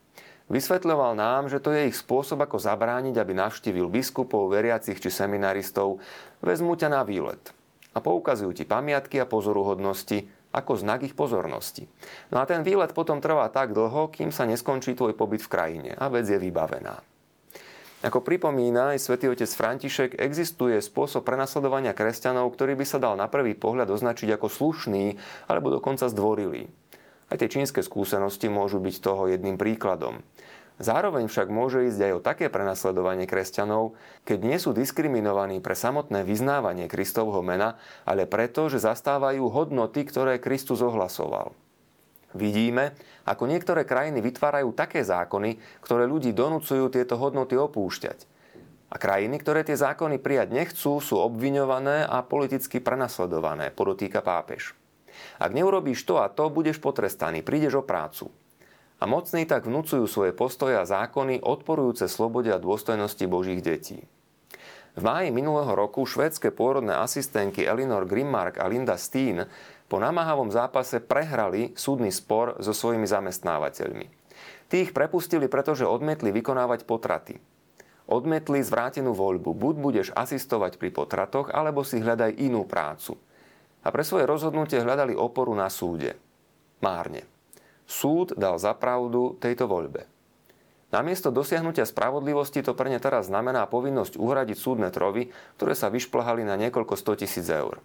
Vysvetľoval 0.48 1.12
nám, 1.20 1.52
že 1.52 1.60
to 1.60 1.76
je 1.76 1.92
ich 1.92 2.00
spôsob, 2.00 2.40
ako 2.40 2.56
zabrániť, 2.56 3.20
aby 3.20 3.36
navštívil 3.36 3.92
biskupov, 3.92 4.48
veriacich 4.48 4.96
či 4.96 5.12
seminaristov. 5.12 6.00
Vezmú 6.40 6.80
ťa 6.80 6.88
na 6.88 7.04
výlet 7.04 7.57
a 7.98 8.00
poukazujú 8.00 8.54
ti 8.54 8.70
pamiatky 8.70 9.18
a 9.18 9.26
pozoruhodnosti 9.26 10.30
ako 10.54 10.78
znak 10.78 11.02
ich 11.04 11.18
pozornosti. 11.18 11.90
No 12.30 12.38
a 12.38 12.46
ten 12.46 12.62
výlet 12.62 12.94
potom 12.94 13.18
trvá 13.18 13.50
tak 13.50 13.74
dlho, 13.74 14.14
kým 14.14 14.30
sa 14.30 14.46
neskončí 14.46 14.94
tvoj 14.94 15.18
pobyt 15.18 15.42
v 15.42 15.52
krajine 15.52 15.92
a 15.98 16.06
vec 16.14 16.30
je 16.30 16.38
vybavená. 16.38 17.02
Ako 18.06 18.22
pripomína 18.22 18.94
aj 18.94 19.10
svätý 19.10 19.26
otec 19.26 19.50
František, 19.50 20.22
existuje 20.22 20.78
spôsob 20.78 21.26
prenasledovania 21.26 21.98
kresťanov, 21.98 22.54
ktorý 22.54 22.78
by 22.78 22.86
sa 22.86 23.02
dal 23.02 23.18
na 23.18 23.26
prvý 23.26 23.58
pohľad 23.58 23.90
označiť 23.90 24.38
ako 24.38 24.48
slušný 24.54 25.18
alebo 25.50 25.74
dokonca 25.74 26.06
zdvorilý. 26.06 26.70
Aj 27.28 27.36
tie 27.42 27.50
čínske 27.50 27.82
skúsenosti 27.82 28.54
môžu 28.54 28.78
byť 28.78 28.96
toho 29.02 29.34
jedným 29.34 29.58
príkladom. 29.58 30.22
Zároveň 30.78 31.26
však 31.26 31.50
môže 31.50 31.90
ísť 31.90 32.00
aj 32.06 32.12
o 32.14 32.22
také 32.22 32.54
prenasledovanie 32.54 33.26
kresťanov, 33.26 33.98
keď 34.30 34.40
nie 34.46 34.58
sú 34.62 34.78
diskriminovaní 34.78 35.58
pre 35.58 35.74
samotné 35.74 36.22
vyznávanie 36.22 36.86
Kristovho 36.86 37.42
mena, 37.42 37.82
ale 38.06 38.30
preto, 38.30 38.70
že 38.70 38.86
zastávajú 38.86 39.42
hodnoty, 39.50 40.06
ktoré 40.06 40.38
Kristus 40.38 40.86
ohlasoval. 40.86 41.58
Vidíme, 42.38 42.94
ako 43.26 43.50
niektoré 43.50 43.90
krajiny 43.90 44.22
vytvárajú 44.22 44.70
také 44.78 45.02
zákony, 45.02 45.58
ktoré 45.82 46.06
ľudí 46.06 46.30
donúcujú 46.38 46.94
tieto 46.94 47.18
hodnoty 47.18 47.58
opúšťať. 47.58 48.30
A 48.94 48.96
krajiny, 49.02 49.42
ktoré 49.42 49.66
tie 49.66 49.76
zákony 49.76 50.22
prijať 50.22 50.54
nechcú, 50.54 51.02
sú 51.02 51.18
obviňované 51.18 52.06
a 52.06 52.22
politicky 52.22 52.78
prenasledované, 52.78 53.74
podotýka 53.74 54.22
pápež. 54.22 54.78
Ak 55.42 55.58
neurobíš 55.58 56.06
to 56.06 56.22
a 56.22 56.30
to, 56.30 56.54
budeš 56.54 56.78
potrestaný, 56.78 57.42
prídeš 57.42 57.82
o 57.82 57.84
prácu 57.84 58.30
a 58.98 59.04
mocní 59.06 59.46
tak 59.46 59.70
vnúcujú 59.70 60.10
svoje 60.10 60.34
postoje 60.34 60.74
a 60.74 60.86
zákony 60.86 61.46
odporujúce 61.46 62.10
slobode 62.10 62.50
a 62.50 62.62
dôstojnosti 62.62 63.26
Božích 63.30 63.62
detí. 63.62 64.02
V 64.98 65.06
máji 65.06 65.30
minulého 65.30 65.70
roku 65.78 66.10
švédske 66.10 66.50
pôrodné 66.50 66.98
asistentky 66.98 67.62
Elinor 67.62 68.10
Grimmark 68.10 68.58
a 68.58 68.66
Linda 68.66 68.98
Steen 68.98 69.46
po 69.86 70.02
namáhavom 70.02 70.50
zápase 70.50 70.98
prehrali 70.98 71.78
súdny 71.78 72.10
spor 72.10 72.58
so 72.58 72.74
svojimi 72.74 73.06
zamestnávateľmi. 73.06 74.10
Tí 74.68 74.90
prepustili, 74.90 75.46
pretože 75.46 75.86
odmietli 75.86 76.34
vykonávať 76.34 76.90
potraty. 76.90 77.38
Odmietli 78.10 78.66
zvrátenú 78.66 79.14
voľbu. 79.14 79.54
Buď 79.54 79.76
budeš 79.78 80.08
asistovať 80.18 80.82
pri 80.82 80.90
potratoch, 80.90 81.54
alebo 81.54 81.86
si 81.86 82.02
hľadaj 82.02 82.42
inú 82.42 82.66
prácu. 82.66 83.16
A 83.86 83.94
pre 83.94 84.02
svoje 84.02 84.26
rozhodnutie 84.26 84.82
hľadali 84.82 85.14
oporu 85.14 85.54
na 85.54 85.70
súde. 85.70 86.18
Márne. 86.82 87.37
Súd 87.88 88.36
dal 88.36 88.60
zapravdu 88.60 89.40
tejto 89.40 89.66
voľbe. 89.66 90.06
Namiesto 90.88 91.32
dosiahnutia 91.32 91.84
spravodlivosti 91.84 92.64
to 92.64 92.72
pre 92.72 92.88
ne 92.88 93.00
teraz 93.00 93.28
znamená 93.28 93.68
povinnosť 93.68 94.16
uhradiť 94.16 94.58
súdne 94.60 94.88
trovy, 94.92 95.32
ktoré 95.60 95.76
sa 95.76 95.92
vyšplhali 95.92 96.48
na 96.48 96.56
niekoľko 96.56 96.96
100 96.96 97.24
tisíc 97.24 97.48
eur. 97.48 97.84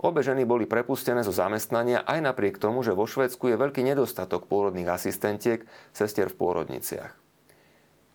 Obe 0.00 0.24
ženy 0.24 0.48
boli 0.48 0.64
prepustené 0.64 1.20
zo 1.20 1.32
zamestnania 1.32 2.00
aj 2.08 2.24
napriek 2.24 2.56
tomu, 2.56 2.80
že 2.80 2.96
vo 2.96 3.04
Švedsku 3.04 3.52
je 3.52 3.60
veľký 3.60 3.84
nedostatok 3.84 4.48
pôrodných 4.48 4.88
asistentiek, 4.88 5.64
sestier 5.92 6.32
v 6.32 6.38
pôrodniciach. 6.40 7.12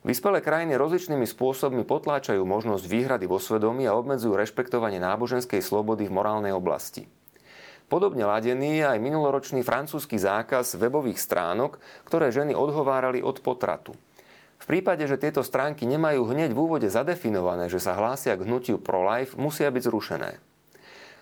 Vyspelé 0.06 0.42
krajiny 0.42 0.78
rozličnými 0.78 1.26
spôsobmi 1.26 1.82
potláčajú 1.82 2.42
možnosť 2.46 2.86
výhrady 2.86 3.26
vo 3.26 3.42
svedomí 3.42 3.90
a 3.90 3.98
obmedzujú 3.98 4.38
rešpektovanie 4.38 5.02
náboženskej 5.02 5.66
slobody 5.66 6.06
v 6.06 6.14
morálnej 6.14 6.54
oblasti. 6.54 7.10
Podobne 7.86 8.25
ladený 8.25 8.82
je 8.82 8.86
aj 8.86 8.98
minuloročný 8.98 9.62
francúzsky 9.62 10.18
zákaz 10.18 10.74
webových 10.82 11.22
stránok, 11.22 11.77
ktoré 12.10 12.34
ženy 12.34 12.58
odhovárali 12.58 13.22
od 13.22 13.46
potratu. 13.46 13.94
V 14.58 14.65
prípade, 14.65 15.06
že 15.06 15.22
tieto 15.22 15.46
stránky 15.46 15.86
nemajú 15.86 16.25
hneď 16.25 16.50
v 16.50 16.62
úvode 16.65 16.89
zadefinované, 16.89 17.70
že 17.70 17.77
sa 17.77 17.94
hlásia 17.94 18.34
k 18.34 18.50
hnutiu 18.50 18.82
pro-life, 18.82 19.38
musia 19.38 19.70
byť 19.70 19.84
zrušené. 19.86 20.32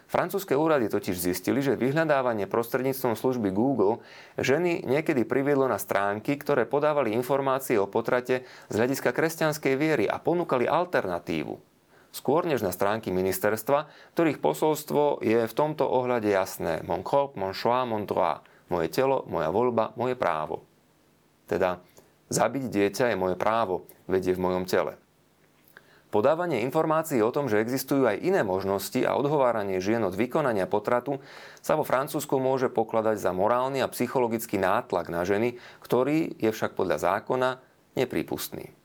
Francúzske 0.07 0.53
úrady 0.55 0.87
totiž 0.87 1.17
zistili, 1.17 1.59
že 1.59 1.75
vyhľadávanie 1.75 2.45
prostredníctvom 2.47 3.17
služby 3.17 3.49
Google 3.51 3.99
ženy 4.39 4.85
niekedy 4.85 5.25
priviedlo 5.25 5.65
na 5.65 5.81
stránky, 5.81 6.37
ktoré 6.37 6.69
podávali 6.69 7.11
informácie 7.17 7.75
o 7.81 7.89
potrate 7.89 8.45
z 8.69 8.75
hľadiska 8.77 9.09
kresťanskej 9.09 9.73
viery 9.75 10.05
a 10.05 10.21
ponúkali 10.21 10.69
alternatívu 10.69 11.72
skôr 12.13 12.45
než 12.45 12.61
na 12.61 12.69
stránky 12.69 13.09
ministerstva, 13.09 13.89
ktorých 14.13 14.39
posolstvo 14.39 15.25
je 15.25 15.49
v 15.49 15.57
tomto 15.57 15.83
ohľade 15.89 16.29
jasné. 16.29 16.85
Mon 16.85 17.01
corps, 17.01 17.33
mon 17.33 17.51
choix, 17.51 17.83
mon 17.89 18.05
droit. 18.05 18.45
Moje 18.69 18.93
telo, 18.93 19.25
moja 19.27 19.49
voľba, 19.49 19.91
moje 19.99 20.15
právo. 20.15 20.63
Teda, 21.49 21.83
zabiť 22.31 22.71
dieťa 22.71 23.11
je 23.11 23.17
moje 23.19 23.35
právo, 23.35 23.89
vedie 24.07 24.31
v 24.31 24.43
mojom 24.45 24.63
tele. 24.63 24.95
Podávanie 26.13 26.61
informácií 26.61 27.25
o 27.25 27.33
tom, 27.33 27.49
že 27.49 27.57
existujú 27.57 28.05
aj 28.05 28.21
iné 28.21 28.45
možnosti 28.45 29.01
a 29.01 29.17
odhováranie 29.17 29.81
žien 29.81 30.05
od 30.05 30.13
vykonania 30.13 30.69
potratu 30.69 31.17
sa 31.57 31.73
vo 31.73 31.81
Francúzsku 31.81 32.37
môže 32.37 32.69
pokladať 32.69 33.17
za 33.17 33.33
morálny 33.33 33.81
a 33.81 33.89
psychologický 33.89 34.61
nátlak 34.61 35.09
na 35.09 35.25
ženy, 35.25 35.57
ktorý 35.81 36.37
je 36.37 36.53
však 36.53 36.77
podľa 36.77 37.01
zákona 37.01 37.49
neprípustný. 37.97 38.82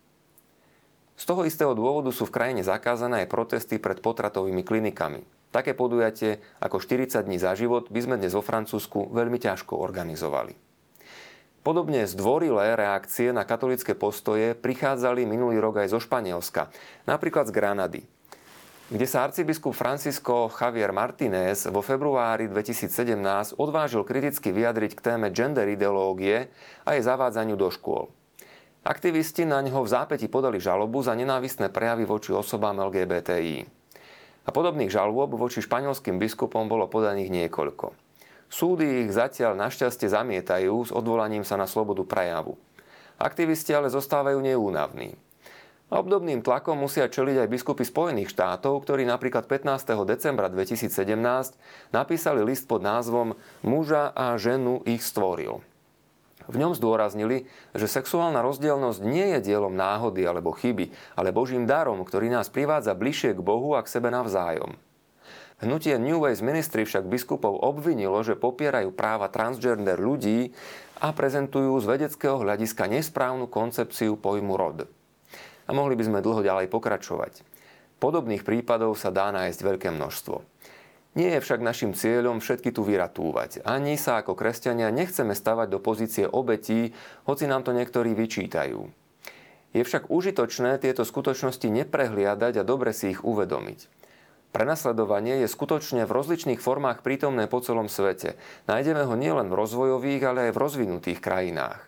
Z 1.19 1.27
toho 1.27 1.43
istého 1.43 1.75
dôvodu 1.75 2.15
sú 2.15 2.31
v 2.31 2.35
krajine 2.39 2.63
zakázané 2.63 3.27
aj 3.27 3.33
protesty 3.35 3.83
pred 3.83 3.99
potratovými 3.99 4.63
klinikami. 4.63 5.27
Také 5.51 5.75
podujatie 5.75 6.39
ako 6.63 6.79
40 6.79 7.27
dní 7.27 7.43
za 7.43 7.59
život 7.59 7.91
by 7.91 8.01
sme 8.07 8.17
dnes 8.23 8.39
vo 8.39 8.45
Francúzsku 8.45 9.11
veľmi 9.11 9.43
ťažko 9.43 9.75
organizovali. 9.75 10.55
Podobne 11.67 12.07
zdvorilé 12.07 12.79
reakcie 12.79 13.35
na 13.35 13.43
katolické 13.43 13.99
postoje 13.99 14.55
prichádzali 14.55 15.27
minulý 15.27 15.59
rok 15.59 15.83
aj 15.83 15.91
zo 15.91 15.99
Španielska, 15.99 16.71
napríklad 17.03 17.51
z 17.51 17.53
Granady. 17.53 18.03
kde 18.89 19.05
sa 19.05 19.27
arcibiskup 19.27 19.75
Francisco 19.75 20.49
Javier 20.49 20.95
Martinez 20.95 21.67
vo 21.69 21.83
februári 21.85 22.49
2017 22.49 23.59
odvážil 23.59 24.07
kriticky 24.07 24.55
vyjadriť 24.55 24.97
k 24.97 25.05
téme 25.13 25.29
gender 25.35 25.69
ideológie 25.69 26.49
a 26.87 26.95
jej 26.95 27.05
zavádzaniu 27.05 27.59
do 27.59 27.69
škôl. 27.69 28.09
Aktivisti 28.89 29.45
na 29.45 29.61
ňo 29.61 29.85
v 29.85 29.93
zápäti 29.93 30.33
podali 30.33 30.57
žalobu 30.57 31.05
za 31.05 31.13
nenávistné 31.13 31.69
prejavy 31.69 32.09
voči 32.09 32.33
osobám 32.33 32.73
LGBTI. 32.89 33.69
A 34.43 34.49
podobných 34.49 34.89
žalôb 34.89 35.37
voči 35.37 35.61
španielským 35.61 36.17
biskupom 36.17 36.73
bolo 36.73 36.89
podaných 36.89 37.29
niekoľko. 37.29 37.93
Súdy 38.49 39.05
ich 39.05 39.13
zatiaľ 39.13 39.61
našťastie 39.61 40.09
zamietajú 40.09 40.89
s 40.89 40.91
odvolaním 40.97 41.45
sa 41.45 41.61
na 41.61 41.69
slobodu 41.69 42.01
prejavu. 42.09 42.57
Aktivisti 43.21 43.77
ale 43.77 43.93
zostávajú 43.93 44.41
neúnavní. 44.41 45.21
Obdobným 45.93 46.41
tlakom 46.41 46.81
musia 46.81 47.13
čeliť 47.13 47.45
aj 47.45 47.53
biskupy 47.53 47.85
Spojených 47.85 48.33
štátov, 48.33 48.89
ktorí 48.89 49.05
napríklad 49.05 49.45
15. 49.45 49.85
decembra 50.09 50.49
2017 50.49 50.89
napísali 51.93 52.41
list 52.41 52.65
pod 52.65 52.81
názvom 52.81 53.37
Muža 53.61 54.17
a 54.17 54.33
ženu 54.41 54.81
ich 54.89 55.05
stvoril. 55.05 55.61
V 56.49 56.57
ňom 56.57 56.73
zdôraznili, 56.73 57.45
že 57.77 57.87
sexuálna 57.87 58.41
rozdielnosť 58.41 59.01
nie 59.05 59.37
je 59.37 59.53
dielom 59.53 59.77
náhody 59.77 60.25
alebo 60.25 60.57
chyby, 60.57 60.91
ale 61.15 61.37
Božím 61.37 61.69
darom, 61.69 62.01
ktorý 62.03 62.33
nás 62.33 62.49
privádza 62.49 62.97
bližšie 62.97 63.37
k 63.37 63.45
Bohu 63.45 63.77
a 63.77 63.85
k 63.85 63.93
sebe 63.93 64.09
navzájom. 64.09 64.75
Hnutie 65.61 66.01
New 66.01 66.23
Ways 66.25 66.41
Ministry 66.41 66.89
však 66.89 67.11
biskupov 67.11 67.61
obvinilo, 67.61 68.17
že 68.25 68.39
popierajú 68.39 68.95
práva 68.95 69.29
transgender 69.29 70.01
ľudí 70.01 70.55
a 71.03 71.13
prezentujú 71.13 71.75
z 71.83 71.87
vedeckého 71.99 72.41
hľadiska 72.41 72.89
nesprávnu 72.89 73.51
koncepciu 73.51 74.17
pojmu 74.17 74.55
rod 74.55 74.89
a 75.69 75.71
mohli 75.77 75.95
by 75.95 76.05
sme 76.09 76.25
dlho 76.25 76.41
ďalej 76.41 76.73
pokračovať. 76.73 77.45
Podobných 78.01 78.43
prípadov 78.43 78.97
sa 78.97 79.13
dá 79.13 79.29
nájsť 79.29 79.61
veľké 79.61 79.89
množstvo. 79.93 80.41
Nie 81.19 81.35
je 81.35 81.43
však 81.43 81.59
našim 81.59 81.99
cieľom 81.99 82.39
všetky 82.39 82.71
tu 82.71 82.87
vyratúvať. 82.87 83.67
Ani 83.67 83.99
sa 83.99 84.23
ako 84.23 84.39
kresťania 84.39 84.95
nechceme 84.95 85.35
stavať 85.35 85.67
do 85.67 85.83
pozície 85.83 86.31
obetí, 86.31 86.95
hoci 87.27 87.51
nám 87.51 87.67
to 87.67 87.75
niektorí 87.75 88.15
vyčítajú. 88.15 88.87
Je 89.75 89.83
však 89.83 90.15
užitočné 90.15 90.79
tieto 90.79 91.03
skutočnosti 91.03 91.67
neprehliadať 91.67 92.63
a 92.63 92.67
dobre 92.67 92.95
si 92.95 93.19
ich 93.19 93.27
uvedomiť. 93.27 93.91
Prenasledovanie 94.55 95.43
je 95.43 95.51
skutočne 95.51 96.07
v 96.07 96.15
rozličných 96.15 96.63
formách 96.63 97.03
prítomné 97.03 97.51
po 97.51 97.61
celom 97.61 97.91
svete. 97.91 98.39
Nájdeme 98.71 99.03
ho 99.03 99.13
nielen 99.13 99.51
v 99.51 99.59
rozvojových, 99.59 100.23
ale 100.23 100.39
aj 100.49 100.53
v 100.55 100.63
rozvinutých 100.63 101.19
krajinách. 101.19 101.83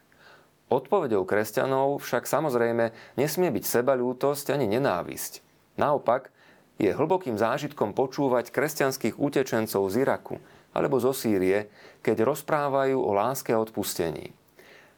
Odpovedou 0.75 1.22
kresťanov 1.22 2.02
však 2.02 2.26
samozrejme 2.26 2.90
nesmie 3.14 3.50
byť 3.54 3.64
sebalútosť 3.64 4.58
ani 4.58 4.66
nenávisť. 4.76 5.40
Naopak, 5.78 6.34
je 6.80 6.96
hlbokým 6.96 7.37
zážitkom 7.37 7.92
počúvať 7.92 8.49
kresťanských 8.49 9.20
utečencov 9.20 9.84
z 9.92 10.00
Iraku 10.00 10.40
alebo 10.72 10.96
zo 10.96 11.12
Sýrie, 11.12 11.68
keď 12.00 12.25
rozprávajú 12.25 12.96
o 12.96 13.12
láske 13.12 13.52
a 13.52 13.60
odpustení. 13.60 14.32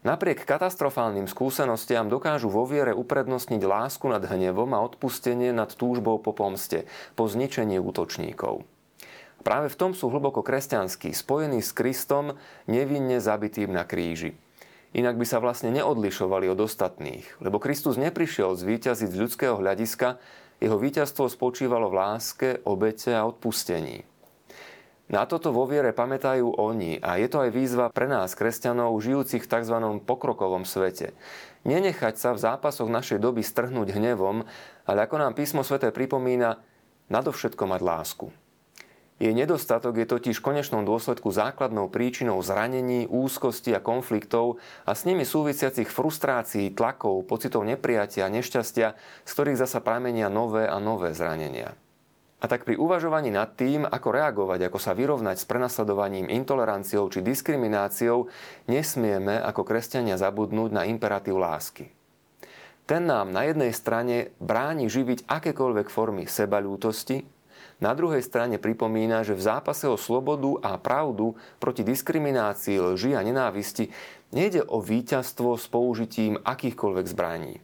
Napriek 0.02 0.42
katastrofálnym 0.46 1.30
skúsenostiam 1.30 2.10
dokážu 2.10 2.50
vo 2.50 2.66
viere 2.66 2.90
uprednostniť 2.90 3.62
lásku 3.62 4.02
nad 4.06 4.22
hnevom 4.22 4.74
a 4.74 4.82
odpustenie 4.82 5.54
nad 5.54 5.70
túžbou 5.74 6.18
po 6.18 6.34
pomste, 6.34 6.86
po 7.14 7.30
zničení 7.30 7.78
útočníkov. 7.78 8.66
Práve 9.42 9.70
v 9.70 9.78
tom 9.78 9.90
sú 9.94 10.10
hlboko 10.10 10.42
kresťanskí, 10.42 11.10
spojení 11.14 11.62
s 11.62 11.74
Kristom, 11.74 12.38
nevinne 12.70 13.18
zabitým 13.18 13.74
na 13.74 13.82
kríži. 13.82 14.38
Inak 14.92 15.16
by 15.16 15.24
sa 15.26 15.40
vlastne 15.40 15.72
neodlišovali 15.72 16.52
od 16.52 16.68
ostatných, 16.68 17.24
lebo 17.40 17.56
Kristus 17.56 17.96
neprišiel 17.96 18.54
zvíťaziť 18.54 19.08
z 19.08 19.20
ľudského 19.24 19.56
hľadiska, 19.56 20.20
jeho 20.62 20.78
víťazstvo 20.78 21.26
spočívalo 21.26 21.90
v 21.90 21.99
láske, 21.99 22.49
obete 22.62 23.11
a 23.11 23.26
odpustení. 23.26 24.07
Na 25.11 25.26
toto 25.26 25.50
vo 25.50 25.66
viere 25.66 25.90
pamätajú 25.90 26.57
oni 26.57 27.02
a 27.02 27.19
je 27.19 27.28
to 27.28 27.42
aj 27.42 27.50
výzva 27.50 27.87
pre 27.90 28.07
nás, 28.09 28.33
kresťanov, 28.38 28.97
žijúcich 29.02 29.45
v 29.45 29.50
tzv. 29.50 29.76
pokrokovom 30.07 30.62
svete. 30.62 31.12
Nenechať 31.66 32.14
sa 32.16 32.31
v 32.33 32.40
zápasoch 32.40 32.88
našej 32.88 33.19
doby 33.19 33.42
strhnúť 33.42 33.92
hnevom, 33.92 34.47
ale 34.87 34.99
ako 35.04 35.21
nám 35.21 35.35
písmo 35.35 35.66
svete 35.66 35.90
pripomína, 35.90 36.62
nadovšetko 37.11 37.61
mať 37.66 37.81
lásku. 37.83 38.27
Jej 39.22 39.38
nedostatok 39.38 40.02
je 40.02 40.06
totiž 40.11 40.42
v 40.42 40.46
konečnom 40.50 40.82
dôsledku 40.82 41.30
základnou 41.30 41.87
príčinou 41.87 42.42
zranení, 42.42 43.06
úzkosti 43.06 43.70
a 43.70 43.78
konfliktov 43.78 44.58
a 44.82 44.98
s 44.98 45.06
nimi 45.06 45.22
súvisiacich 45.22 45.87
frustrácií, 45.87 46.74
tlakov, 46.74 47.22
pocitov 47.30 47.62
nepriatia 47.62 48.26
nešťastia, 48.26 48.98
z 49.22 49.30
ktorých 49.30 49.62
zasa 49.62 49.78
pramenia 49.78 50.26
nové 50.26 50.66
a 50.66 50.82
nové 50.82 51.14
zranenia. 51.14 51.78
A 52.42 52.50
tak 52.50 52.66
pri 52.66 52.74
uvažovaní 52.74 53.30
nad 53.30 53.54
tým, 53.54 53.87
ako 53.87 54.08
reagovať, 54.11 54.66
ako 54.66 54.78
sa 54.82 54.90
vyrovnať 54.90 55.38
s 55.38 55.46
prenasledovaním, 55.46 56.26
intoleranciou 56.26 57.06
či 57.06 57.22
diskrimináciou, 57.22 58.26
nesmieme 58.66 59.38
ako 59.38 59.62
kresťania 59.62 60.18
zabudnúť 60.18 60.74
na 60.74 60.82
imperatív 60.82 61.38
lásky. 61.38 61.94
Ten 62.90 63.06
nám 63.06 63.30
na 63.30 63.46
jednej 63.46 63.70
strane 63.70 64.35
bráni 64.42 64.90
živiť 64.90 65.30
akékoľvek 65.30 65.87
formy 65.87 66.26
sebalútosti, 66.26 67.22
na 67.83 67.99
druhej 67.99 68.23
strane 68.23 68.62
pripomína, 68.62 69.27
že 69.27 69.35
v 69.35 69.42
zápase 69.42 69.90
o 69.90 69.99
slobodu 69.99 70.62
a 70.62 70.79
pravdu 70.79 71.35
proti 71.59 71.83
diskriminácii, 71.83 72.79
lži 72.79 73.18
a 73.18 73.27
nenávisti 73.27 73.90
nejde 74.31 74.62
o 74.62 74.79
víťazstvo 74.79 75.59
s 75.59 75.66
použitím 75.66 76.38
akýchkoľvek 76.38 77.07
zbraní. 77.11 77.59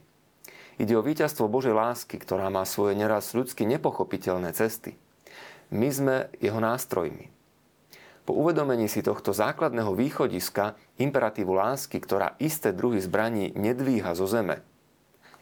Ide 0.75 0.99
o 0.99 1.03
víťazstvo 1.03 1.47
Božej 1.47 1.71
lásky, 1.71 2.19
ktorá 2.19 2.51
má 2.51 2.67
svoje 2.67 2.99
neraz 2.99 3.31
ľudsky 3.31 3.63
nepochopiteľné 3.63 4.51
cesty. 4.51 4.99
My 5.71 5.87
sme 5.87 6.15
jeho 6.43 6.59
nástrojmi. 6.59 7.31
Po 8.27 8.35
uvedomení 8.35 8.91
si 8.91 9.01
tohto 9.01 9.31
základného 9.31 9.95
východiska, 9.95 10.77
imperatívu 11.01 11.49
lásky, 11.49 11.97
ktorá 11.97 12.35
isté 12.37 12.75
druhy 12.75 13.01
zbraní 13.01 13.55
nedvíha 13.57 14.13
zo 14.13 14.29
zeme, 14.29 14.61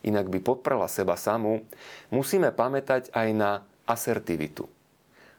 inak 0.08 0.32
by 0.32 0.40
podprela 0.40 0.88
seba 0.88 1.20
samú, 1.20 1.68
musíme 2.14 2.54
pamätať 2.56 3.12
aj 3.12 3.30
na 3.36 3.52
asertivitu. 3.88 4.68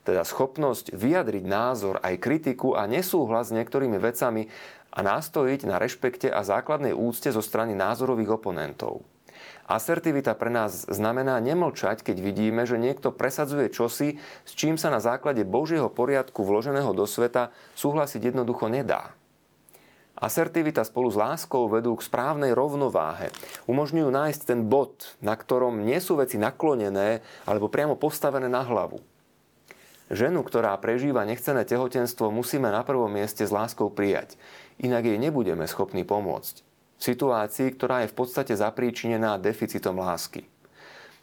Teda 0.09 0.25
schopnosť 0.25 0.97
vyjadriť 0.97 1.45
názor 1.45 2.01
aj 2.01 2.17
kritiku 2.17 2.73
a 2.73 2.89
nesúhlas 2.89 3.53
s 3.53 3.55
niektorými 3.55 4.01
vecami 4.01 4.49
a 4.89 5.05
nastojiť 5.05 5.69
na 5.69 5.77
rešpekte 5.77 6.33
a 6.33 6.41
základnej 6.41 6.97
úcte 6.97 7.29
zo 7.29 7.45
strany 7.45 7.77
názorových 7.77 8.41
oponentov. 8.41 9.05
Asertivita 9.69 10.33
pre 10.33 10.49
nás 10.49 10.89
znamená 10.89 11.37
nemlčať, 11.45 12.01
keď 12.01 12.25
vidíme, 12.25 12.65
že 12.65 12.81
niekto 12.81 13.13
presadzuje 13.13 13.69
čosi, 13.69 14.17
s 14.49 14.53
čím 14.57 14.81
sa 14.81 14.89
na 14.89 14.97
základe 14.97 15.45
Božieho 15.45 15.93
poriadku 15.93 16.41
vloženého 16.41 16.97
do 16.97 17.05
sveta 17.05 17.53
súhlasiť 17.77 18.33
jednoducho 18.33 18.73
nedá. 18.73 19.13
Asertivita 20.19 20.83
spolu 20.83 21.15
s 21.15 21.17
láskou 21.17 21.71
vedú 21.71 21.95
k 21.95 22.03
správnej 22.03 22.51
rovnováhe. 22.51 23.31
Umožňujú 23.71 24.11
nájsť 24.11 24.41
ten 24.51 24.67
bod, 24.67 25.15
na 25.23 25.39
ktorom 25.39 25.87
nie 25.87 26.03
sú 26.03 26.19
veci 26.19 26.43
naklonené 26.43 27.23
alebo 27.47 27.71
priamo 27.71 27.95
postavené 27.95 28.51
na 28.51 28.67
hlavu. 28.67 28.99
Ženu, 30.11 30.43
ktorá 30.43 30.75
prežíva 30.83 31.23
nechcené 31.23 31.63
tehotenstvo, 31.63 32.35
musíme 32.35 32.67
na 32.67 32.83
prvom 32.83 33.13
mieste 33.13 33.47
s 33.47 33.55
láskou 33.55 33.95
prijať. 33.95 34.35
Inak 34.83 35.07
jej 35.07 35.23
nebudeme 35.23 35.71
schopní 35.71 36.03
pomôcť. 36.03 36.67
V 36.99 37.03
situácii, 37.15 37.79
ktorá 37.79 38.03
je 38.03 38.11
v 38.11 38.19
podstate 38.19 38.59
zapríčinená 38.59 39.39
deficitom 39.39 40.03
lásky. 40.03 40.51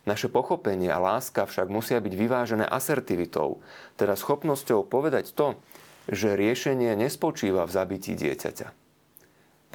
Naše 0.07 0.31
pochopenie 0.31 0.87
a 0.87 1.03
láska 1.03 1.43
však 1.43 1.67
musia 1.67 1.99
byť 1.99 2.13
vyvážené 2.15 2.63
asertivitou, 2.63 3.59
teda 3.99 4.15
schopnosťou 4.15 4.87
povedať 4.87 5.35
to, 5.35 5.59
že 6.05 6.37
riešenie 6.37 6.93
nespočíva 6.93 7.65
v 7.65 7.73
zabití 7.73 8.13
dieťaťa. 8.13 8.84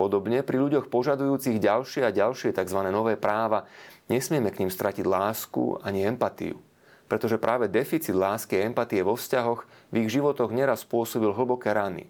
Podobne 0.01 0.41
pri 0.41 0.57
ľuďoch 0.57 0.89
požadujúcich 0.89 1.61
ďalšie 1.61 2.09
a 2.09 2.15
ďalšie 2.17 2.57
tzv. 2.57 2.81
nové 2.89 3.21
práva 3.21 3.69
nesmieme 4.09 4.49
k 4.49 4.65
ním 4.65 4.73
stratiť 4.73 5.05
lásku 5.05 5.77
ani 5.85 6.09
empatiu. 6.09 6.57
Pretože 7.05 7.37
práve 7.37 7.69
deficit 7.69 8.17
lásky 8.17 8.57
a 8.57 8.65
empatie 8.65 9.05
vo 9.05 9.13
vzťahoch 9.13 9.69
v 9.93 9.95
ich 10.01 10.09
životoch 10.09 10.57
neraz 10.57 10.89
spôsobil 10.89 11.29
hlboké 11.37 11.77
rany, 11.77 12.09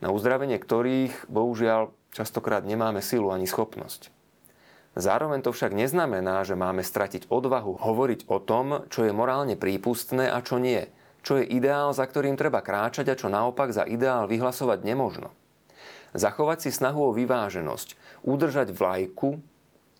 na 0.00 0.08
uzdravenie 0.08 0.56
ktorých, 0.56 1.28
bohužiaľ, 1.28 1.92
častokrát 2.16 2.64
nemáme 2.64 3.04
silu 3.04 3.28
ani 3.28 3.44
schopnosť. 3.44 4.08
Zároveň 4.96 5.44
to 5.44 5.52
však 5.52 5.76
neznamená, 5.76 6.48
že 6.48 6.56
máme 6.56 6.80
stratiť 6.80 7.28
odvahu 7.28 7.76
hovoriť 7.76 8.24
o 8.32 8.40
tom, 8.40 8.88
čo 8.88 9.04
je 9.04 9.12
morálne 9.12 9.60
prípustné 9.60 10.32
a 10.32 10.40
čo 10.40 10.56
nie, 10.56 10.88
čo 11.20 11.36
je 11.36 11.44
ideál, 11.44 11.92
za 11.92 12.08
ktorým 12.08 12.40
treba 12.40 12.64
kráčať 12.64 13.12
a 13.12 13.18
čo 13.20 13.28
naopak 13.28 13.68
za 13.68 13.84
ideál 13.84 14.24
vyhlasovať 14.24 14.80
nemožno. 14.80 15.41
Zachovať 16.12 16.68
si 16.68 16.70
snahu 16.70 17.08
o 17.08 17.16
vyváženosť, 17.16 17.96
udržať 18.28 18.76
vlajku, 18.76 19.40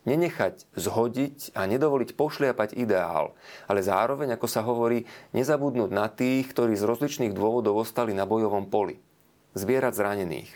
nenechať 0.04 0.66
zhodiť 0.74 1.54
a 1.54 1.64
nedovoliť 1.70 2.18
pošliapať 2.18 2.74
ideál, 2.74 3.38
ale 3.70 3.80
zároveň, 3.86 4.34
ako 4.34 4.46
sa 4.50 4.66
hovorí, 4.66 5.06
nezabudnúť 5.32 5.90
na 5.94 6.10
tých, 6.10 6.50
ktorí 6.50 6.74
z 6.74 6.84
rozličných 6.84 7.32
dôvodov 7.32 7.80
ostali 7.80 8.10
na 8.12 8.26
bojovom 8.26 8.66
poli. 8.66 8.98
Zbierať 9.54 9.94
zranených, 9.94 10.50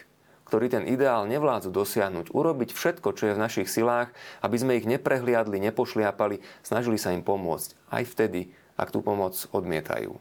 ktorí 0.50 0.66
ten 0.72 0.84
ideál 0.88 1.28
nevládzu 1.30 1.70
dosiahnuť, 1.70 2.32
urobiť 2.32 2.70
všetko, 2.74 3.08
čo 3.14 3.30
je 3.30 3.36
v 3.36 3.42
našich 3.42 3.68
silách, 3.70 4.10
aby 4.42 4.56
sme 4.58 4.76
ich 4.78 4.88
neprehliadli, 4.88 5.62
nepošliapali, 5.72 6.42
snažili 6.66 6.98
sa 6.98 7.14
im 7.14 7.22
pomôcť, 7.22 7.76
aj 7.92 8.02
vtedy, 8.12 8.50
ak 8.76 8.92
tú 8.92 9.00
pomoc 9.00 9.36
odmietajú. 9.56 10.16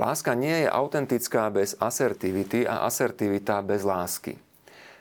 Láska 0.00 0.32
nie 0.32 0.64
je 0.64 0.68
autentická 0.72 1.52
bez 1.52 1.76
asertivity 1.76 2.64
a 2.64 2.88
asertivita 2.88 3.60
bez 3.60 3.84
lásky. 3.84 4.40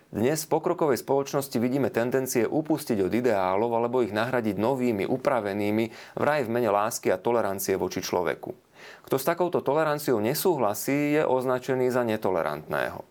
Dnes 0.09 0.41
v 0.41 0.57
pokrokovej 0.57 1.05
spoločnosti 1.05 1.53
vidíme 1.61 1.93
tendencie 1.93 2.41
upustiť 2.41 2.97
od 3.05 3.13
ideálov 3.13 3.69
alebo 3.69 4.01
ich 4.01 4.09
nahradiť 4.09 4.57
novými, 4.57 5.05
upravenými, 5.05 6.17
vraj 6.17 6.49
v 6.49 6.49
mene 6.49 6.73
lásky 6.73 7.13
a 7.13 7.21
tolerancie 7.21 7.77
voči 7.77 8.01
človeku. 8.01 8.49
Kto 9.05 9.15
s 9.21 9.27
takouto 9.29 9.61
toleranciou 9.61 10.17
nesúhlasí, 10.17 11.13
je 11.13 11.21
označený 11.21 11.93
za 11.93 12.01
netolerantného. 12.01 13.05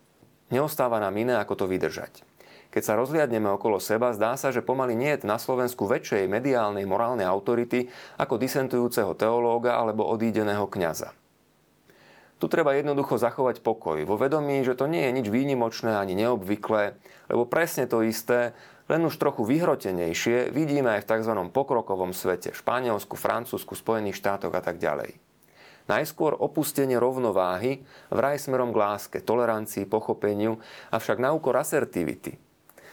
Neostáva 0.51 0.99
nám 0.99 1.15
iné, 1.15 1.39
ako 1.39 1.63
to 1.63 1.65
vydržať. 1.71 2.19
Keď 2.67 2.83
sa 2.83 2.99
rozliadneme 2.99 3.47
okolo 3.47 3.79
seba, 3.79 4.11
zdá 4.11 4.35
sa, 4.35 4.51
že 4.51 4.59
pomaly 4.59 4.91
nie 4.99 5.15
je 5.15 5.23
na 5.23 5.39
Slovensku 5.39 5.87
väčšej 5.87 6.27
mediálnej 6.27 6.83
morálnej 6.83 7.23
autority 7.23 7.87
ako 8.19 8.35
disentujúceho 8.35 9.15
teológa 9.15 9.79
alebo 9.79 10.03
odídeného 10.03 10.67
kňaza. 10.67 11.15
Tu 12.39 12.47
treba 12.47 12.71
jednoducho 12.71 13.19
zachovať 13.19 13.59
pokoj, 13.59 13.99
vo 14.07 14.15
vedomí, 14.15 14.63
že 14.63 14.71
to 14.71 14.87
nie 14.87 15.03
je 15.03 15.15
nič 15.19 15.27
výnimočné 15.27 15.91
ani 15.91 16.15
neobvyklé, 16.15 16.95
lebo 17.27 17.43
presne 17.43 17.83
to 17.83 17.99
isté, 17.99 18.55
len 18.87 19.03
už 19.03 19.19
trochu 19.19 19.43
vyhrotenejšie 19.43 20.49
vidíme 20.55 20.87
aj 20.95 21.03
v 21.03 21.09
tzv. 21.19 21.33
pokrokovom 21.51 22.15
svete, 22.15 22.55
Španielsku, 22.55 23.19
Francúzsku, 23.19 23.75
Spojených 23.75 24.17
štátoch 24.17 24.55
a 24.55 24.63
tak 24.63 24.79
ďalej. 24.79 25.19
Najskôr 25.91 26.37
opustenie 26.37 26.95
rovnováhy, 26.95 27.83
vraj 28.07 28.39
smerom 28.39 28.71
k 28.71 28.77
láske, 28.77 29.17
tolerancii, 29.19 29.89
pochopeniu, 29.89 30.63
avšak 30.95 31.19
na 31.19 31.35
úkor 31.35 31.59
asertivity, 31.59 32.39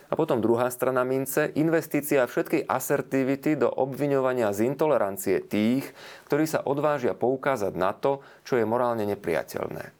a 0.07 0.15
potom 0.15 0.39
druhá 0.39 0.71
strana 0.71 1.03
mince, 1.03 1.51
investícia 1.59 2.23
všetkej 2.27 2.67
asertivity 2.71 3.59
do 3.59 3.67
obviňovania 3.67 4.55
z 4.55 4.71
intolerancie 4.71 5.43
tých, 5.43 5.91
ktorí 6.31 6.47
sa 6.47 6.63
odvážia 6.63 7.19
poukázať 7.19 7.73
na 7.75 7.91
to, 7.91 8.23
čo 8.47 8.59
je 8.59 8.67
morálne 8.69 9.03
nepriateľné. 9.07 9.91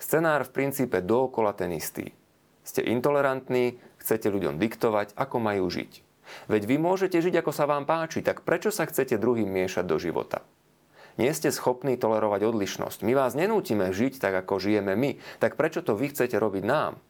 Scenár 0.00 0.48
v 0.48 0.54
princípe 0.54 1.04
dookola 1.04 1.52
ten 1.52 1.76
istý. 1.76 2.16
Ste 2.64 2.86
intolerantní, 2.88 3.76
chcete 4.00 4.32
ľuďom 4.32 4.56
diktovať, 4.56 5.12
ako 5.16 5.36
majú 5.42 5.68
žiť. 5.68 5.92
Veď 6.46 6.62
vy 6.64 6.76
môžete 6.78 7.18
žiť, 7.18 7.42
ako 7.42 7.52
sa 7.52 7.66
vám 7.66 7.84
páči, 7.84 8.22
tak 8.22 8.46
prečo 8.46 8.70
sa 8.70 8.86
chcete 8.86 9.18
druhým 9.18 9.50
miešať 9.50 9.84
do 9.84 9.98
života? 9.98 10.46
Nie 11.18 11.34
ste 11.34 11.52
schopní 11.52 11.98
tolerovať 12.00 12.48
odlišnosť. 12.48 13.04
My 13.04 13.12
vás 13.18 13.36
nenútime 13.36 13.92
žiť 13.92 14.22
tak, 14.22 14.46
ako 14.46 14.62
žijeme 14.62 14.94
my. 14.96 15.20
Tak 15.42 15.58
prečo 15.58 15.84
to 15.84 15.98
vy 15.98 16.08
chcete 16.08 16.38
robiť 16.38 16.64
nám? 16.64 17.02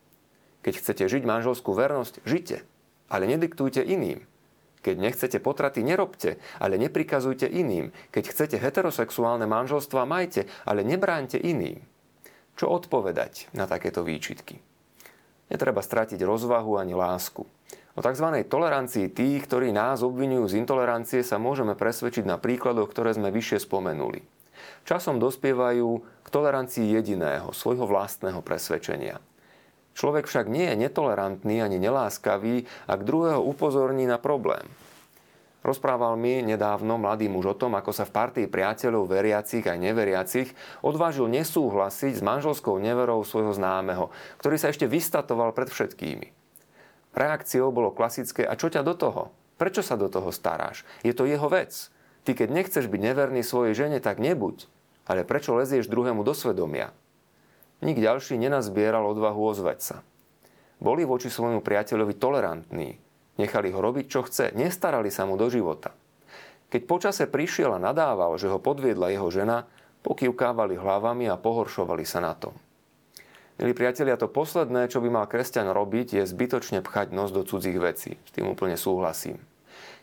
Keď 0.60 0.74
chcete 0.76 1.04
žiť 1.08 1.22
manželskú 1.24 1.72
vernosť, 1.72 2.24
žite, 2.28 2.64
ale 3.08 3.24
nediktujte 3.26 3.80
iným. 3.80 4.24
Keď 4.80 4.96
nechcete 4.96 5.38
potraty, 5.44 5.84
nerobte, 5.84 6.40
ale 6.56 6.80
neprikazujte 6.80 7.44
iným. 7.44 7.92
Keď 8.12 8.24
chcete 8.32 8.56
heterosexuálne 8.56 9.44
manželstva, 9.44 10.08
majte, 10.08 10.48
ale 10.64 10.80
nebráňte 10.84 11.36
iným. 11.36 11.84
Čo 12.56 12.72
odpovedať 12.72 13.52
na 13.52 13.68
takéto 13.68 14.00
výčitky? 14.00 14.60
Netreba 15.52 15.84
stratiť 15.84 16.20
rozvahu 16.24 16.80
ani 16.80 16.96
lásku. 16.96 17.44
O 17.98 18.00
tzv. 18.00 18.26
tolerancii 18.46 19.10
tých, 19.10 19.44
ktorí 19.44 19.74
nás 19.74 20.00
obvinujú 20.00 20.46
z 20.48 20.62
intolerancie, 20.62 21.20
sa 21.26 21.36
môžeme 21.42 21.76
presvedčiť 21.76 22.24
na 22.24 22.38
príkladoch, 22.38 22.88
ktoré 22.88 23.12
sme 23.12 23.34
vyššie 23.34 23.66
spomenuli. 23.66 24.22
Časom 24.88 25.20
dospievajú 25.20 25.88
k 26.24 26.28
tolerancii 26.30 26.88
jediného, 26.96 27.52
svojho 27.52 27.84
vlastného 27.84 28.40
presvedčenia. 28.40 29.20
Človek 30.00 30.24
však 30.24 30.48
nie 30.48 30.64
je 30.72 30.80
netolerantný 30.88 31.60
ani 31.60 31.76
neláskavý, 31.76 32.64
ak 32.88 33.04
druhého 33.04 33.44
upozorní 33.44 34.08
na 34.08 34.16
problém. 34.16 34.64
Rozprával 35.60 36.16
mi 36.16 36.40
nedávno 36.40 36.96
mladý 36.96 37.28
muž 37.28 37.52
o 37.52 37.58
tom, 37.60 37.76
ako 37.76 37.92
sa 37.92 38.08
v 38.08 38.16
partii 38.16 38.46
priateľov 38.48 39.04
veriacich 39.04 39.60
aj 39.60 39.76
neveriacich 39.76 40.48
odvážil 40.80 41.28
nesúhlasiť 41.28 42.16
s 42.16 42.24
manželskou 42.24 42.80
neverou 42.80 43.20
svojho 43.28 43.52
známeho, 43.52 44.08
ktorý 44.40 44.56
sa 44.56 44.72
ešte 44.72 44.88
vystatoval 44.88 45.52
pred 45.52 45.68
všetkými. 45.68 46.32
Reakciou 47.12 47.68
bolo 47.68 47.92
klasické, 47.92 48.48
a 48.48 48.56
čo 48.56 48.72
ťa 48.72 48.80
do 48.80 48.96
toho? 48.96 49.28
Prečo 49.60 49.84
sa 49.84 50.00
do 50.00 50.08
toho 50.08 50.32
staráš? 50.32 50.80
Je 51.04 51.12
to 51.12 51.28
jeho 51.28 51.44
vec. 51.52 51.92
Ty 52.24 52.32
keď 52.32 52.48
nechceš 52.48 52.88
byť 52.88 53.00
neverný 53.04 53.44
svojej 53.44 53.76
žene, 53.76 54.00
tak 54.00 54.16
nebuď. 54.16 54.64
Ale 55.04 55.28
prečo 55.28 55.52
lezieš 55.52 55.92
druhému 55.92 56.24
do 56.24 56.32
svedomia? 56.32 56.96
Nik 57.80 57.96
ďalší 57.96 58.36
nenazbieral 58.36 59.08
odvahu 59.08 59.40
ozvať 59.56 59.78
sa. 59.80 59.96
Boli 60.84 61.08
voči 61.08 61.32
svojmu 61.32 61.64
priateľovi 61.64 62.12
tolerantní. 62.20 63.00
Nechali 63.40 63.72
ho 63.72 63.80
robiť, 63.80 64.04
čo 64.04 64.20
chce, 64.28 64.52
nestarali 64.52 65.08
sa 65.08 65.24
mu 65.24 65.40
do 65.40 65.48
života. 65.48 65.96
Keď 66.68 66.82
počase 66.84 67.24
prišiel 67.24 67.72
a 67.72 67.80
nadával, 67.80 68.36
že 68.36 68.52
ho 68.52 68.60
podviedla 68.60 69.08
jeho 69.16 69.32
žena, 69.32 69.64
pokývkávali 70.04 70.76
hlavami 70.76 71.32
a 71.32 71.40
pohoršovali 71.40 72.04
sa 72.04 72.20
na 72.20 72.36
tom. 72.36 72.52
Milí 73.56 73.72
priatelia, 73.72 74.20
to 74.20 74.28
posledné, 74.28 74.88
čo 74.88 75.00
by 75.00 75.08
mal 75.08 75.24
kresťan 75.28 75.72
robiť, 75.72 76.20
je 76.20 76.24
zbytočne 76.28 76.84
pchať 76.84 77.12
nos 77.16 77.32
do 77.32 77.44
cudzích 77.44 77.80
vecí. 77.80 78.20
S 78.28 78.30
tým 78.32 78.52
úplne 78.52 78.76
súhlasím. 78.76 79.40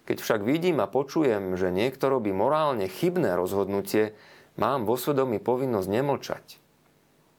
Keď 0.09 0.17
však 0.17 0.41
vidím 0.41 0.81
a 0.81 0.89
počujem, 0.89 1.53
že 1.53 1.69
niekto 1.69 2.09
robí 2.09 2.33
morálne 2.33 2.89
chybné 2.89 3.37
rozhodnutie, 3.37 4.17
mám 4.57 4.85
vo 4.85 4.97
svedomí 4.97 5.37
povinnosť 5.37 5.89
nemlčať 5.89 6.45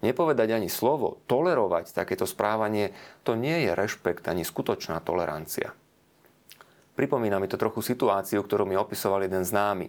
nepovedať 0.02 0.54
ani 0.54 0.70
slovo, 0.70 1.22
tolerovať 1.26 1.94
takéto 1.94 2.24
správanie, 2.24 2.94
to 3.26 3.34
nie 3.34 3.66
je 3.66 3.72
rešpekt 3.74 4.26
ani 4.30 4.46
skutočná 4.46 5.02
tolerancia. 5.02 5.74
Pripomína 6.98 7.38
mi 7.38 7.46
to 7.46 7.54
trochu 7.54 7.78
situáciu, 7.78 8.42
ktorú 8.42 8.66
mi 8.66 8.74
opisoval 8.74 9.22
jeden 9.22 9.46
známy. 9.46 9.86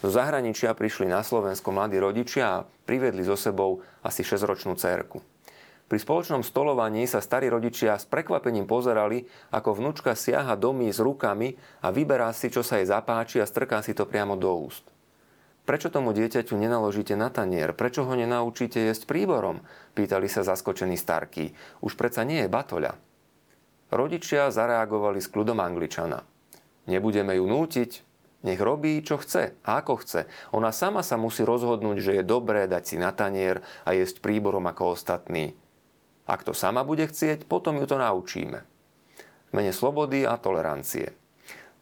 Do 0.00 0.08
zahraničia 0.08 0.72
prišli 0.72 1.08
na 1.08 1.20
Slovensko 1.20 1.68
mladí 1.68 2.00
rodičia 2.00 2.44
a 2.60 2.64
priviedli 2.64 3.24
so 3.24 3.36
sebou 3.36 3.84
asi 4.00 4.24
6-ročnú 4.24 4.72
cérku. 4.76 5.20
Pri 5.86 6.02
spoločnom 6.02 6.42
stolovaní 6.42 7.06
sa 7.06 7.22
starí 7.22 7.46
rodičia 7.46 7.94
s 7.94 8.10
prekvapením 8.10 8.66
pozerali, 8.66 9.22
ako 9.54 9.78
vnúčka 9.78 10.18
siaha 10.18 10.58
domy 10.58 10.90
s 10.90 10.98
rukami 10.98 11.54
a 11.84 11.94
vyberá 11.94 12.32
si, 12.34 12.50
čo 12.50 12.66
sa 12.66 12.82
jej 12.82 12.90
zapáči 12.90 13.38
a 13.38 13.46
strká 13.46 13.84
si 13.86 13.94
to 13.94 14.02
priamo 14.02 14.34
do 14.34 14.50
úst. 14.50 14.95
Prečo 15.66 15.90
tomu 15.90 16.14
dieťaťu 16.14 16.54
nenaložíte 16.54 17.18
na 17.18 17.26
tanier? 17.26 17.74
Prečo 17.74 18.06
ho 18.06 18.14
nenaučíte 18.14 18.86
jesť 18.86 19.10
príborom? 19.10 19.66
Pýtali 19.98 20.30
sa 20.30 20.46
zaskočení 20.46 20.94
starky. 20.94 21.58
Už 21.82 21.98
predsa 21.98 22.22
nie 22.22 22.46
je 22.46 22.48
batoľa. 22.48 22.94
Rodičia 23.90 24.54
zareagovali 24.54 25.18
s 25.18 25.26
kľudom 25.26 25.58
Angličana. 25.58 26.22
Nebudeme 26.86 27.34
ju 27.34 27.50
nútiť, 27.50 27.90
nech 28.46 28.62
robí, 28.62 29.02
čo 29.02 29.18
chce 29.18 29.58
a 29.66 29.82
ako 29.82 30.06
chce. 30.06 30.30
Ona 30.54 30.70
sama 30.70 31.02
sa 31.02 31.18
musí 31.18 31.42
rozhodnúť, 31.42 31.98
že 31.98 32.12
je 32.18 32.22
dobré 32.22 32.70
dať 32.70 32.82
si 32.86 32.96
na 33.02 33.10
tanier 33.10 33.58
a 33.82 33.90
jesť 33.90 34.22
príborom 34.22 34.62
ako 34.70 34.94
ostatní. 34.94 35.58
Ak 36.30 36.46
to 36.46 36.54
sama 36.54 36.86
bude 36.86 37.10
chcieť, 37.10 37.50
potom 37.50 37.82
ju 37.82 37.90
to 37.90 37.98
naučíme. 37.98 38.62
Mene 39.50 39.72
slobody 39.74 40.22
a 40.22 40.38
tolerancie. 40.38 41.25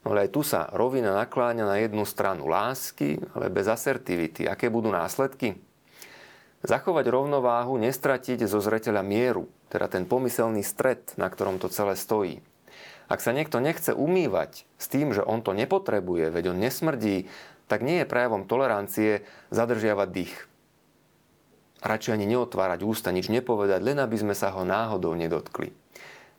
No 0.05 0.13
ale 0.13 0.29
aj 0.29 0.37
tu 0.37 0.45
sa 0.45 0.69
rovina 0.69 1.17
nakláňa 1.17 1.65
na 1.65 1.81
jednu 1.81 2.05
stranu 2.05 2.45
lásky, 2.45 3.17
ale 3.33 3.49
bez 3.49 3.65
asertivity. 3.65 4.45
Aké 4.45 4.69
budú 4.69 4.93
následky? 4.93 5.57
Zachovať 6.65 7.09
rovnováhu, 7.09 7.81
nestratiť 7.81 8.45
zo 8.45 8.61
zreteľa 8.61 9.01
mieru, 9.01 9.49
teda 9.73 9.89
ten 9.89 10.05
pomyselný 10.05 10.61
stred, 10.65 11.17
na 11.17 11.29
ktorom 11.29 11.57
to 11.57 11.73
celé 11.73 11.97
stojí. 11.97 12.45
Ak 13.09 13.21
sa 13.21 13.37
niekto 13.37 13.61
nechce 13.61 13.93
umývať 13.93 14.65
s 14.81 14.89
tým, 14.89 15.13
že 15.13 15.21
on 15.21 15.45
to 15.45 15.53
nepotrebuje, 15.53 16.33
veď 16.33 16.57
on 16.57 16.61
nesmrdí, 16.61 17.29
tak 17.69 17.85
nie 17.85 18.01
je 18.01 18.09
prejavom 18.09 18.49
tolerancie 18.49 19.25
zadržiavať 19.53 20.09
dých. 20.09 20.37
Radšej 21.85 22.17
ani 22.17 22.27
neotvárať 22.33 22.81
ústa, 22.81 23.13
nič 23.13 23.29
nepovedať, 23.29 23.85
len 23.85 24.01
aby 24.01 24.17
sme 24.17 24.33
sa 24.33 24.53
ho 24.57 24.65
náhodou 24.65 25.13
nedotkli. 25.13 25.69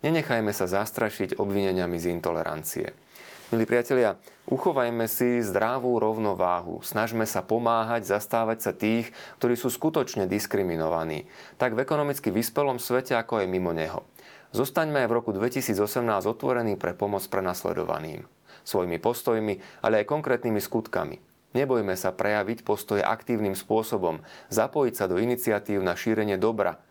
Nenechajme 0.01 0.49
sa 0.53 0.65
zastrašiť 0.65 1.37
obvineniami 1.37 2.01
z 2.01 2.13
intolerancie. 2.13 3.04
Milí 3.53 3.69
priatelia, 3.69 4.17
uchovajme 4.49 5.05
si 5.05 5.37
zdravú 5.45 6.01
rovnováhu. 6.01 6.81
Snažme 6.81 7.29
sa 7.29 7.45
pomáhať, 7.45 8.01
zastávať 8.01 8.57
sa 8.57 8.73
tých, 8.73 9.13
ktorí 9.37 9.53
sú 9.53 9.69
skutočne 9.69 10.25
diskriminovaní, 10.25 11.29
tak 11.61 11.77
v 11.77 11.85
ekonomicky 11.85 12.33
vyspelom 12.33 12.81
svete, 12.81 13.13
ako 13.13 13.45
aj 13.45 13.47
mimo 13.53 13.69
neho. 13.69 14.01
Zostaňme 14.49 15.05
aj 15.05 15.07
v 15.13 15.17
roku 15.21 15.29
2018 15.29 15.77
otvorení 16.25 16.73
pre 16.73 16.97
pomoc 16.97 17.21
prenasledovaným. 17.29 18.25
Svojimi 18.65 18.97
postojmi, 18.97 19.61
ale 19.85 20.01
aj 20.01 20.09
konkrétnymi 20.09 20.57
skutkami. 20.57 21.21
Nebojme 21.53 21.93
sa 21.93 22.17
prejaviť 22.17 22.65
postoje 22.65 23.05
aktívnym 23.05 23.53
spôsobom, 23.53 24.25
zapojiť 24.49 24.93
sa 24.97 25.05
do 25.05 25.21
iniciatív 25.21 25.85
na 25.85 25.93
šírenie 25.93 26.41
dobra, 26.41 26.81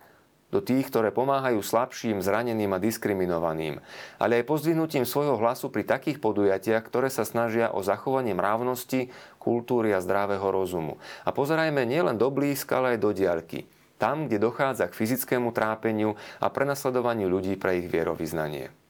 do 0.53 0.63
tých, 0.63 0.87
ktoré 0.93 1.11
pomáhajú 1.11 1.59
slabším, 1.65 2.23
zraneným 2.23 2.71
a 2.77 2.83
diskriminovaným, 2.83 3.83
ale 4.21 4.43
aj 4.43 4.49
pozdvihnutím 4.49 5.03
svojho 5.03 5.41
hlasu 5.41 5.73
pri 5.73 5.83
takých 5.83 6.23
podujatiach, 6.23 6.85
ktoré 6.87 7.09
sa 7.11 7.27
snažia 7.27 7.73
o 7.73 7.83
zachovanie 7.83 8.37
mravnosti, 8.37 9.11
kultúry 9.43 9.91
a 9.97 10.05
zdravého 10.05 10.47
rozumu. 10.53 11.01
A 11.27 11.35
pozerajme 11.35 11.83
nielen 11.89 12.21
do 12.21 12.31
blízka, 12.31 12.79
ale 12.79 12.95
aj 12.95 12.99
do 13.03 13.11
diaľky. 13.11 13.67
Tam, 13.99 14.27
kde 14.27 14.43
dochádza 14.43 14.91
k 14.91 14.99
fyzickému 14.99 15.55
trápeniu 15.55 16.19
a 16.43 16.47
prenasledovaniu 16.51 17.31
ľudí 17.31 17.55
pre 17.57 17.81
ich 17.83 17.89
vierovýznanie. 17.89 18.84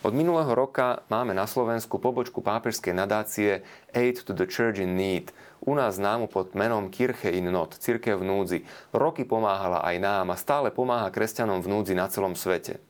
Od 0.00 0.16
minulého 0.16 0.56
roka 0.56 1.04
máme 1.12 1.36
na 1.36 1.44
Slovensku 1.44 2.00
pobočku 2.00 2.40
pápežskej 2.40 2.96
nadácie 2.96 3.60
Aid 3.92 4.24
to 4.24 4.32
the 4.32 4.48
Church 4.48 4.80
in 4.80 4.96
Need, 4.96 5.28
u 5.60 5.76
nás 5.76 6.00
známu 6.00 6.32
pod 6.32 6.56
menom 6.56 6.88
Kirche 6.88 7.28
in 7.28 7.52
Not, 7.52 7.76
Cirkev 7.76 8.16
v 8.16 8.24
núdzi. 8.24 8.64
Roky 8.96 9.28
pomáhala 9.28 9.84
aj 9.84 10.00
nám 10.00 10.32
a 10.32 10.40
stále 10.40 10.72
pomáha 10.72 11.12
kresťanom 11.12 11.60
v 11.60 11.68
núdzi 11.68 11.92
na 11.92 12.08
celom 12.08 12.32
svete. 12.32 12.80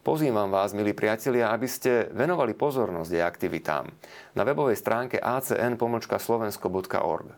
Pozývam 0.00 0.48
vás, 0.48 0.72
milí 0.72 0.96
priatelia, 0.96 1.52
aby 1.52 1.68
ste 1.68 2.08
venovali 2.16 2.56
pozornosť 2.56 3.10
jej 3.12 3.20
aktivitám 3.20 3.92
na 4.32 4.42
webovej 4.48 4.80
stránke 4.80 5.20
acn.slovensko.org. 5.20 7.28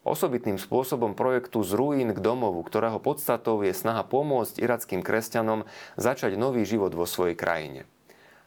Osobitným 0.00 0.56
spôsobom 0.56 1.12
projektu 1.12 1.60
Z 1.60 1.76
ruín 1.76 2.16
k 2.16 2.24
domovu, 2.24 2.64
ktorého 2.64 3.04
podstatou 3.04 3.60
je 3.60 3.76
snaha 3.76 4.00
pomôcť 4.00 4.64
irackým 4.64 5.04
kresťanom 5.04 5.68
začať 6.00 6.40
nový 6.40 6.64
život 6.64 6.96
vo 6.96 7.04
svojej 7.04 7.36
krajine. 7.36 7.84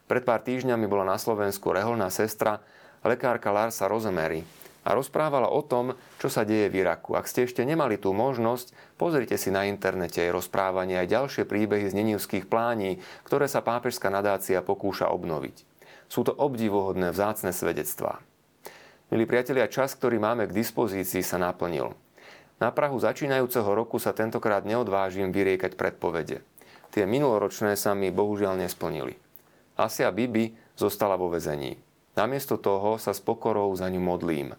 Pred 0.03 0.23
pár 0.27 0.43
týždňami 0.43 0.85
bola 0.85 1.07
na 1.07 1.17
Slovensku 1.17 1.71
reholná 1.71 2.11
sestra, 2.11 2.59
lekárka 3.07 3.55
Larsa 3.55 3.87
Rosemary 3.87 4.43
a 4.83 4.91
rozprávala 4.91 5.47
o 5.47 5.63
tom, 5.63 5.95
čo 6.19 6.27
sa 6.27 6.43
deje 6.43 6.67
v 6.67 6.83
Iraku. 6.83 7.15
Ak 7.15 7.31
ste 7.31 7.47
ešte 7.47 7.63
nemali 7.63 7.95
tú 7.95 8.11
možnosť, 8.11 8.99
pozrite 8.99 9.39
si 9.39 9.47
na 9.47 9.63
internete 9.63 10.19
jej 10.19 10.31
rozprávanie 10.31 10.99
aj 10.99 11.07
ďalšie 11.07 11.43
príbehy 11.47 11.87
z 11.87 11.95
nenivských 11.95 12.51
plání, 12.51 12.99
ktoré 13.23 13.47
sa 13.47 13.63
pápežská 13.63 14.11
nadácia 14.11 14.59
pokúša 14.59 15.07
obnoviť. 15.07 15.63
Sú 16.11 16.27
to 16.27 16.35
obdivuhodné 16.35 17.15
vzácne 17.15 17.55
svedectvá. 17.55 18.19
Milí 19.07 19.23
priatelia, 19.23 19.71
čas, 19.71 19.95
ktorý 19.95 20.19
máme 20.19 20.51
k 20.51 20.57
dispozícii, 20.57 21.23
sa 21.23 21.39
naplnil. 21.39 21.95
Na 22.59 22.75
Prahu 22.75 22.99
začínajúceho 22.99 23.71
roku 23.71 24.03
sa 24.03 24.11
tentokrát 24.11 24.67
neodvážim 24.67 25.31
vyriekať 25.31 25.79
predpovede. 25.79 26.43
Tie 26.91 27.03
minuloročné 27.07 27.79
sa 27.79 27.95
mi 27.95 28.11
bohužiaľ 28.11 28.59
nesplnili. 28.59 29.22
Asia 29.73 30.13
Bibi 30.13 30.53
zostala 30.77 31.17
vo 31.17 31.29
vezení. 31.33 31.77
Namiesto 32.13 32.61
toho 32.61 33.01
sa 33.01 33.09
s 33.09 33.21
pokorou 33.21 33.73
za 33.73 33.89
ňu 33.89 33.97
modlím. 33.97 34.53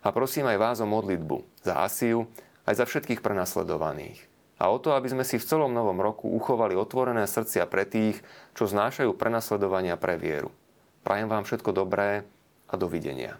A 0.00 0.08
prosím 0.14 0.48
aj 0.48 0.58
vás 0.60 0.78
o 0.80 0.88
modlitbu 0.88 1.44
za 1.60 1.84
Asiu, 1.84 2.24
aj 2.64 2.80
za 2.80 2.84
všetkých 2.88 3.20
prenasledovaných. 3.20 4.24
A 4.56 4.72
o 4.72 4.80
to, 4.80 4.96
aby 4.96 5.12
sme 5.12 5.24
si 5.26 5.36
v 5.36 5.44
celom 5.44 5.76
novom 5.76 6.00
roku 6.00 6.32
uchovali 6.32 6.72
otvorené 6.72 7.28
srdcia 7.28 7.68
pre 7.68 7.84
tých, 7.84 8.24
čo 8.56 8.64
znášajú 8.64 9.12
prenasledovania 9.12 10.00
pre 10.00 10.16
vieru. 10.16 10.48
Prajem 11.04 11.28
vám 11.28 11.44
všetko 11.44 11.76
dobré 11.76 12.24
a 12.64 12.74
dovidenia. 12.80 13.36